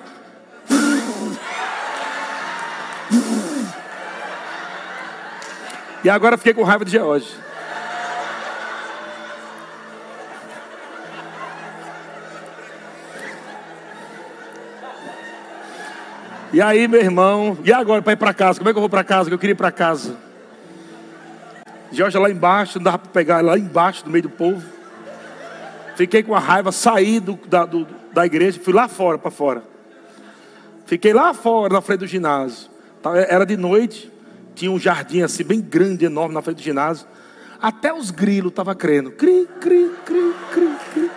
[6.03, 7.48] E agora fiquei com raiva de Georgia.
[16.51, 18.57] E aí, meu irmão, e agora para ir para casa?
[18.57, 19.29] Como é que eu vou para casa?
[19.29, 20.17] Que eu queria ir para casa.
[21.91, 24.63] Jorge lá embaixo, não dava para pegar lá embaixo, no meio do povo.
[25.95, 29.63] Fiquei com a raiva, saí do, da, do, da igreja, fui lá fora, para fora.
[30.87, 32.67] Fiquei lá fora, na frente do ginásio.
[33.27, 34.11] Era de noite,
[34.55, 37.05] tinha um jardim assim, bem grande, enorme, na frente do ginásio.
[37.61, 39.11] Até os grilos estavam crendo.
[39.11, 41.11] Cri, cri, cri, cri, cri.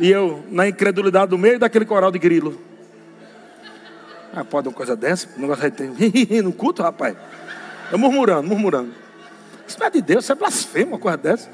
[0.00, 2.68] E eu, na incredulidade, no meio daquele coral de grilo.
[4.44, 5.28] Pode uma coisa dessa?
[5.36, 7.16] Um negócio aí no culto, rapaz.
[7.90, 8.92] Eu murmurando, murmurando.
[9.66, 11.50] Isso não é de Deus, isso é blasfemo, uma coisa dessa.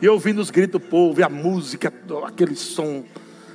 [0.00, 1.92] E ouvindo os gritos do povo, e a música,
[2.26, 3.04] aquele som.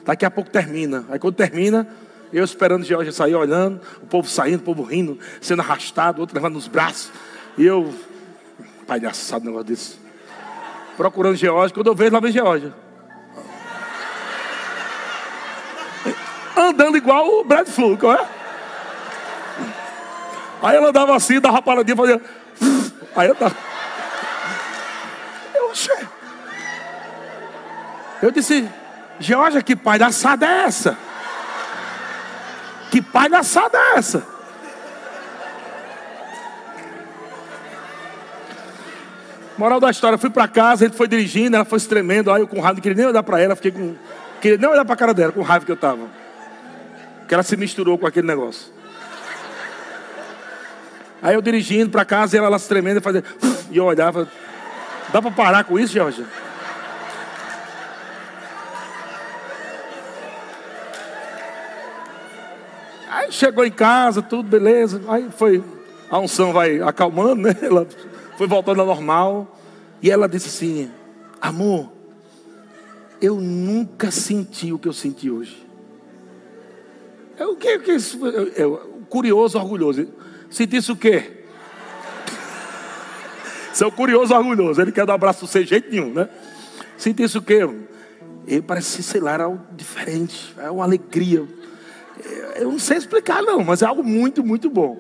[0.05, 1.05] Daqui a pouco termina.
[1.09, 1.88] Aí quando termina,
[2.32, 6.53] eu esperando Georgia sair olhando, o povo saindo, o povo rindo, sendo arrastado, outro levando
[6.53, 7.11] nos braços.
[7.57, 7.93] E eu,
[8.86, 9.97] palhaçado negócio desse.
[10.95, 12.86] Procurando Georgia, quando eu vejo, lá vem Georgia.
[16.62, 18.26] Andando igual o Brad Fluke, é?
[20.62, 22.22] Aí ela andava assim, dava paradinha, fazia.
[23.16, 23.55] Aí eu tava.
[25.53, 26.08] Eu achei.
[28.22, 28.68] Eu disse,
[29.20, 30.97] Georgia, que palhaçada é essa?
[32.89, 34.24] Que palhaçada é essa?
[39.58, 42.47] Moral da história, fui para casa, a gente foi dirigindo, ela foi tremendo, aí eu
[42.47, 43.95] com raiva, não queria nem olhar para ela, fiquei com.
[44.39, 46.08] Queria nem olhar para a cara dela, com raiva que eu estava
[47.28, 48.71] que ela se misturou com aquele negócio.
[51.21, 53.25] Aí eu dirigindo para casa e ela, se tremendo fazendo.
[53.69, 54.30] E eu olhava.
[55.11, 56.25] Dá para parar com isso, Jorge?
[63.09, 65.01] Aí chegou em casa, tudo beleza.
[65.09, 65.61] Aí foi.
[66.09, 67.57] A unção vai acalmando, né?
[67.61, 67.86] Ela
[68.38, 69.59] foi voltando ao normal.
[70.01, 70.89] E ela disse assim:
[71.41, 71.91] Amor,
[73.21, 75.66] eu nunca senti o que eu senti hoje.
[77.38, 78.19] É o que, que isso?
[78.27, 78.79] É, é,
[79.09, 80.07] curioso, orgulhoso.
[80.49, 81.43] Sentisse o quê?
[83.73, 84.81] Seu curioso, orgulhoso.
[84.81, 86.27] Ele quer dar um abraço sem jeito nenhum, né?
[86.97, 87.67] Sentisse o quê?
[88.47, 90.53] Ele parece, sei lá, era algo diferente.
[90.57, 91.45] É uma alegria.
[92.25, 94.99] É, eu não sei explicar, não, mas é algo muito, muito bom.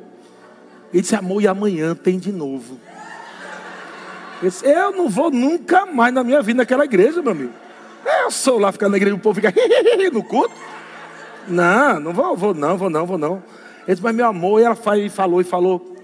[0.93, 2.79] Ele disse, amor, e amanhã tem de novo.
[4.41, 7.53] Disse, eu não vou nunca mais na minha vida naquela igreja, meu amigo.
[8.23, 9.51] Eu sou lá ficar na igreja, o povo fica
[10.13, 10.53] no culto.
[11.47, 13.43] Não, não vou, vou não, vou não, vou não.
[13.87, 15.95] Ele disse, mas meu amor, e ela falou e falou,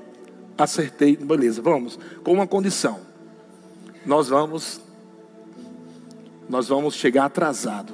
[0.58, 3.00] acertei, beleza, vamos, com uma condição.
[4.06, 4.82] Nós vamos,
[6.48, 7.94] nós vamos chegar atrasado.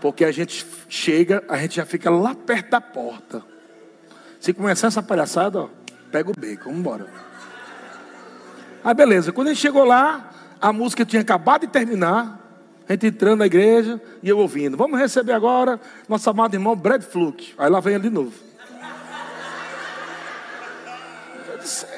[0.00, 3.42] Porque a gente chega, a gente já fica lá perto da porta.
[4.38, 5.68] Se começar essa palhaçada, ó,
[6.12, 7.06] pega o beco, vamos embora.
[8.84, 12.45] Aí beleza, quando a gente chegou lá, a música tinha acabado de terminar.
[12.88, 14.76] A gente entrando na igreja e eu ouvindo.
[14.76, 17.52] Vamos receber agora nosso amado irmão Brad Fluke.
[17.58, 18.32] Aí lá vem ele de novo.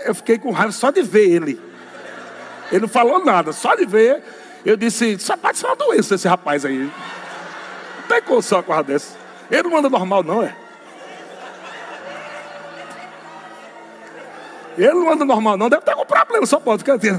[0.07, 1.61] Eu fiquei com raiva só de ver ele.
[2.71, 4.23] Ele não falou nada, só de ver.
[4.65, 6.79] Eu disse, só pode ser uma doença esse rapaz aí.
[6.79, 9.17] Não tem condição com a dessa.
[9.51, 10.57] Ele não anda normal, não, é?
[14.77, 15.69] Ele não anda normal, não.
[15.69, 17.11] Deve ter algum problema, só pode ficar assim.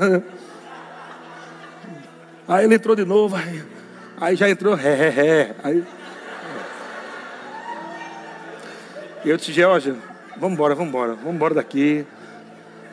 [2.49, 3.63] Aí ele entrou de novo, aí,
[4.19, 5.55] aí já entrou, ré, ré, ré.
[5.63, 5.83] Aí,
[9.23, 9.95] eu disse, Georgia,
[10.35, 12.03] vamos embora, vamos embora, vamos embora daqui.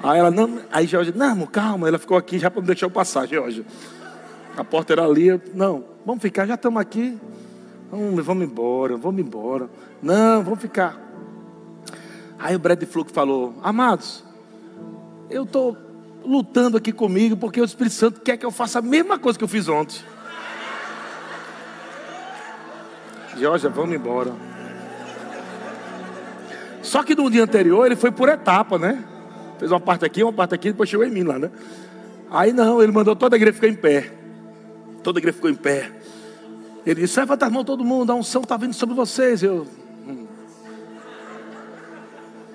[0.03, 2.91] Aí ela, não, aí Georgia, não, calma, ela ficou aqui já para não deixar eu
[2.91, 3.65] passar, Georgia.
[4.59, 7.19] A porta era ali, eu, não, vamos ficar, já estamos aqui.
[7.91, 9.71] Vamos, vamos embora, vamos embora.
[10.03, 11.01] Não, vamos ficar.
[12.39, 14.23] Aí o Brad Fluke falou, amados,
[15.31, 15.86] eu estou
[16.27, 19.45] lutando aqui comigo, porque o Espírito Santo quer que eu faça a mesma coisa que
[19.45, 20.01] eu fiz ontem.
[23.37, 24.33] Georgia, vamos embora.
[26.83, 29.05] Só que no dia anterior ele foi por etapa, né?
[29.59, 31.51] Fez uma parte aqui, uma parte aqui, depois chegou em mim lá, né?
[32.31, 34.13] Aí não, ele mandou toda a igreja ficar em pé.
[35.03, 35.93] Toda a igreja ficou em pé.
[36.85, 39.43] Ele disse: levanta as mãos todo mundo, a unção está vindo sobre vocês.
[39.43, 39.67] Eu.
[40.07, 40.27] Hum.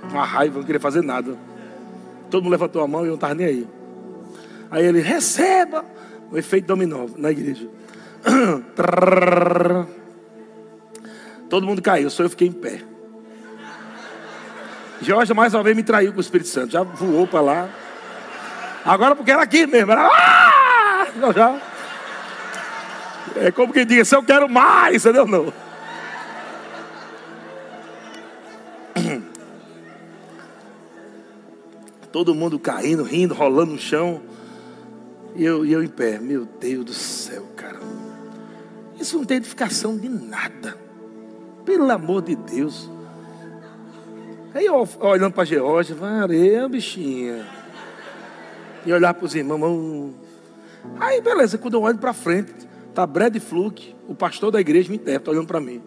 [0.09, 1.37] Uma raiva, não queria fazer nada.
[2.31, 3.67] Todo mundo levantou a mão e eu não estava nem aí.
[4.71, 5.83] Aí ele, receba
[6.31, 7.67] o efeito dominó na igreja.
[11.49, 12.81] Todo mundo caiu, só eu fiquei em pé.
[15.01, 16.71] Georgia mais uma vez me traiu com o Espírito Santo.
[16.71, 17.69] Já voou para lá.
[18.85, 19.91] Agora porque era aqui mesmo.
[19.91, 20.07] Era...
[20.07, 21.07] Ah!
[21.35, 21.61] Já.
[23.35, 25.27] É como quem diz, eu quero mais, entendeu?
[25.27, 25.51] Não.
[32.11, 34.21] Todo mundo caindo, rindo, rolando no chão.
[35.35, 36.19] E eu, e eu em pé.
[36.19, 37.79] Meu Deus do céu, cara.
[38.99, 40.77] Isso não tem edificação de nada.
[41.65, 42.89] Pelo amor de Deus.
[44.53, 47.47] Aí eu olhando para Georgia, vareia, bichinha.
[48.85, 50.13] E olhar para os irmãos.
[50.99, 52.53] Aí beleza, quando eu olho para frente,
[52.93, 55.81] tá Brad Fluke, o pastor da igreja me interpreta, olhando para mim.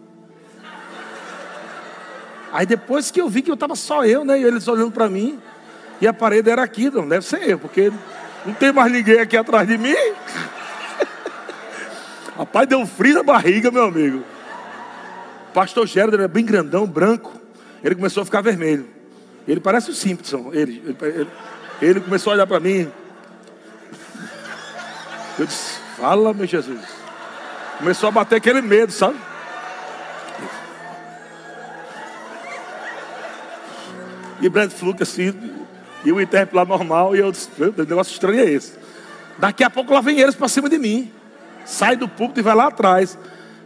[2.53, 4.39] Aí depois que eu vi que eu estava só eu, né?
[4.39, 5.39] E eles olhando para mim.
[6.05, 7.91] E a parede era aqui, não deve ser eu, porque
[8.45, 9.97] não tem mais ninguém aqui atrás de mim.
[12.37, 14.23] Rapaz, deu frio na barriga, meu amigo.
[15.55, 17.33] Pastor Gerard era bem grandão, branco.
[17.83, 18.87] Ele começou a ficar vermelho.
[19.49, 20.51] Ele parece o Simpson.
[20.53, 21.31] Ele, ele,
[21.81, 22.93] ele começou a olhar para mim.
[25.39, 26.83] Eu disse: Fala, meu Jesus.
[27.79, 29.17] Começou a bater aquele medo, sabe?
[34.43, 35.64] E Brad Fluke assim,
[36.05, 38.75] e o intérprete lá normal, e eu disse, Deus, negócio estranho é esse.
[39.39, 41.11] Daqui a pouco lá vem eles para cima de mim.
[41.65, 43.19] Sai do púlpito e vai lá atrás.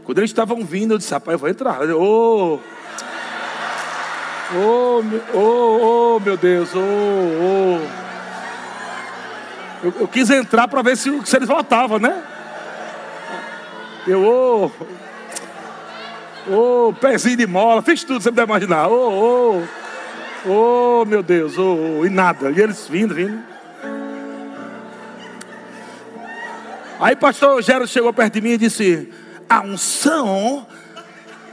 [0.05, 1.83] Quando eles estavam vindo, eu disse, rapaz, eu vou entrar.
[1.91, 2.61] Ô,
[4.55, 5.03] oh,
[5.35, 7.81] oh, meu Deus, oh, oh.
[9.85, 12.23] Eu, eu quis entrar para ver se, se eles voltavam, né?
[14.07, 14.71] Eu, ô,
[16.49, 18.89] oh, oh, pezinho de mola, fiz tudo, você deve imaginar.
[18.89, 19.88] Ô, oh, oh.
[20.47, 22.51] Oh, meu Deus, oh, oh, e nada.
[22.51, 23.43] E eles vindo, vindo.
[27.01, 29.09] Aí pastor Gero chegou perto de mim e disse:
[29.49, 30.67] A unção,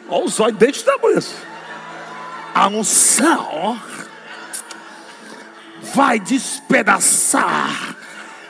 [0.09, 1.21] olha os olhos deste tamanho.
[2.53, 3.79] A unção
[5.93, 7.95] vai despedaçar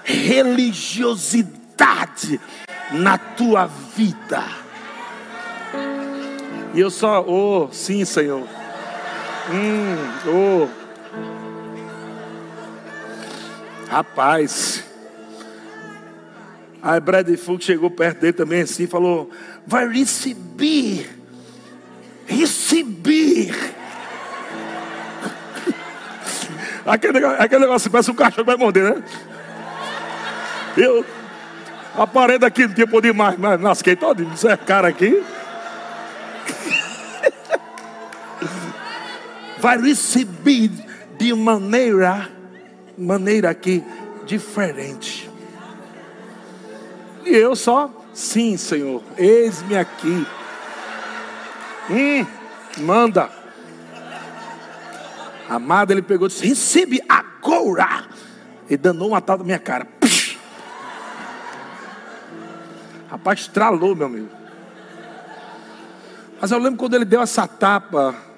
[0.03, 2.39] religiosidade
[2.91, 4.43] na tua vida.
[6.73, 8.47] E eu só, oh, sim, Senhor.
[9.51, 9.95] Hum,
[10.27, 10.67] oh.
[13.89, 14.83] Rapaz.
[16.81, 19.29] Aí Brad Fulk chegou perto dele também assim e falou:
[19.65, 21.09] Vai receber.
[22.25, 23.55] Receber.
[26.85, 29.03] aquele, negócio, aquele negócio parece um cachorro vai morder, né?
[30.75, 31.05] Eu.
[31.97, 34.27] A parede aqui não tinha poder mais, mas nasquei todo,
[34.65, 35.23] cara aqui.
[39.65, 40.69] Vai receber
[41.17, 42.29] de maneira,
[42.95, 43.83] maneira aqui
[44.23, 45.27] diferente.
[47.25, 50.27] E eu só, sim, Senhor, eis-me aqui.
[51.89, 52.27] Hum,
[52.77, 53.27] manda.
[55.49, 58.05] Amado, ele pegou e disse: Recebe agora.
[58.69, 59.87] E danou uma tal da minha cara.
[63.09, 64.29] Rapaz, estralou, meu amigo.
[66.39, 68.34] Mas eu lembro quando ele deu essa tapa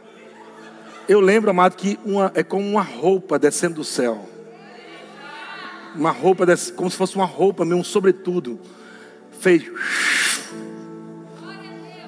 [1.07, 4.27] eu lembro, amado, que uma, é como uma roupa descendo do céu.
[5.95, 8.59] Uma roupa, como se fosse uma roupa, mesmo um sobretudo.
[9.39, 9.63] Fez.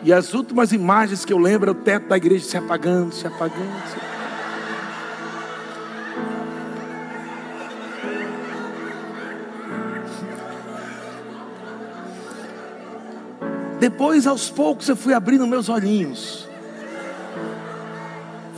[0.02, 3.28] E as últimas imagens que eu lembro é o teto da igreja se apagando, se
[3.28, 3.68] apagando.
[3.90, 4.10] Se apagando.
[13.80, 16.49] Depois, aos poucos, eu fui abrindo meus olhinhos.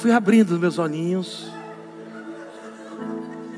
[0.02, 1.52] Fui abrindo os meus olhinhos.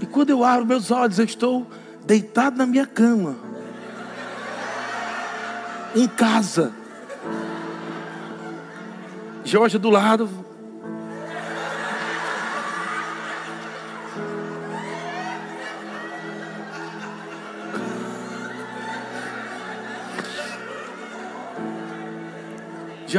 [0.02, 1.66] E quando eu abro meus olhos, eu estou
[2.06, 3.38] deitado na minha cama.
[5.96, 6.74] Em casa.
[9.46, 10.43] Jorge do lado.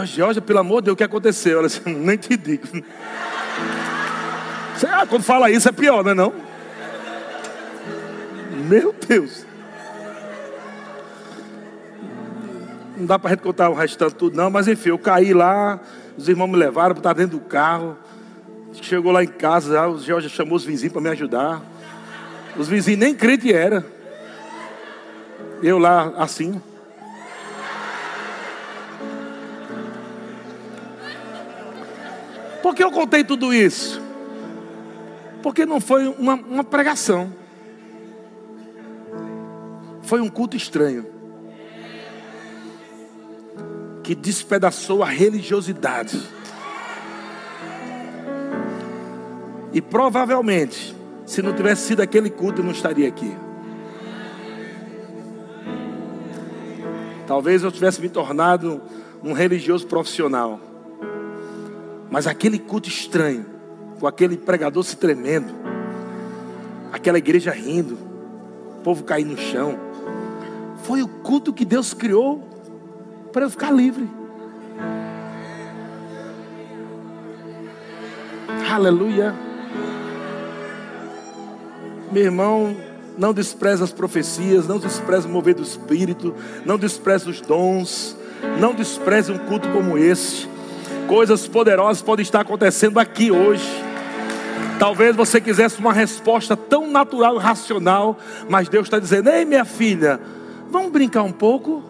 [0.05, 1.59] Jorge, pelo amor de Deus, o que aconteceu?
[1.59, 2.66] Ela disse, nem te digo.
[4.91, 6.33] Ah, quando fala isso é pior, não é não?
[8.69, 9.47] Meu Deus.
[12.97, 15.81] Não dá para gente contar o restante tudo, não, mas enfim, eu caí lá,
[16.16, 17.97] os irmãos me levaram, botaram dentro do carro.
[18.73, 21.62] Chegou lá em casa, o Jorge chamou os vizinhos para me ajudar.
[22.57, 23.85] Os vizinhos nem crente era.
[25.62, 26.61] Eu lá assim.
[32.65, 34.01] Por que eu contei tudo isso?
[35.43, 37.31] Porque não foi uma, uma pregação.
[40.01, 41.05] Foi um culto estranho.
[44.03, 46.19] Que despedaçou a religiosidade.
[49.70, 50.97] E provavelmente,
[51.27, 53.36] se não tivesse sido aquele culto, eu não estaria aqui.
[57.27, 58.81] Talvez eu tivesse me tornado
[59.23, 60.74] um religioso profissional.
[62.15, 63.45] Mas aquele culto estranho,
[63.99, 65.53] com aquele pregador se tremendo,
[66.93, 67.99] aquela igreja rindo,
[68.78, 69.77] o povo cair no chão,
[70.85, 72.41] foi o culto que Deus criou
[73.32, 74.09] para eu ficar livre.
[78.70, 79.35] Aleluia.
[82.12, 82.77] Meu irmão,
[83.19, 86.32] não despreza as profecias, não despreza o mover do Espírito,
[86.65, 88.16] não despreza os dons,
[88.61, 90.54] não despreze um culto como esse.
[91.09, 93.69] Coisas poderosas podem estar acontecendo aqui hoje.
[94.79, 98.19] Talvez você quisesse uma resposta tão natural e racional,
[98.49, 100.19] mas Deus está dizendo: Ei, minha filha,
[100.71, 101.83] vamos brincar um pouco.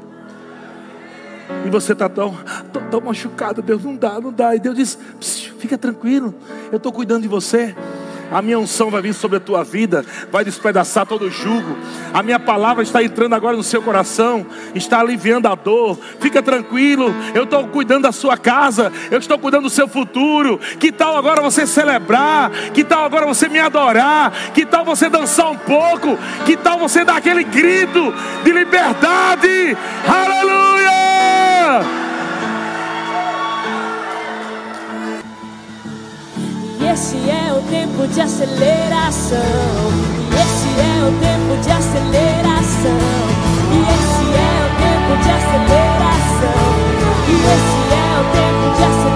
[1.64, 2.36] E você está tão,
[2.72, 4.54] tão, tão machucado, Deus, não dá, não dá.
[4.54, 4.98] E Deus diz:
[5.58, 6.34] Fica tranquilo,
[6.72, 7.74] eu estou cuidando de você.
[8.34, 11.78] A minha unção vai vir sobre a tua vida, vai despedaçar todo o jugo.
[12.12, 14.44] A minha palavra está entrando agora no seu coração,
[14.74, 15.96] está aliviando a dor.
[16.18, 20.58] Fica tranquilo, eu estou cuidando da sua casa, eu estou cuidando do seu futuro.
[20.80, 22.50] Que tal agora você celebrar?
[22.72, 24.32] Que tal agora você me adorar?
[24.52, 26.18] Que tal você dançar um pouco?
[26.44, 28.12] Que tal você dar aquele grito
[28.42, 29.76] de liberdade?
[30.08, 30.63] Aleluia!
[36.94, 39.40] Esse é o tempo de aceleração.
[40.30, 43.00] E esse é o tempo de aceleração.
[43.72, 46.60] E esse é o tempo de aceleração.
[47.26, 49.13] E esse é o tempo de aceleração.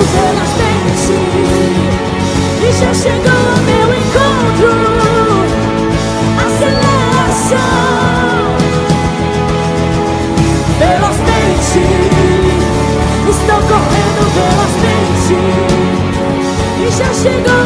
[0.00, 1.10] Pelas mentes
[2.62, 4.70] E já chegou ao meu encontro.
[6.44, 7.58] Aceleração.
[10.78, 11.76] Pelas mentes
[13.28, 15.40] Estou correndo pelas mentes
[16.78, 17.65] E já chegou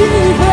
[0.00, 0.51] antes de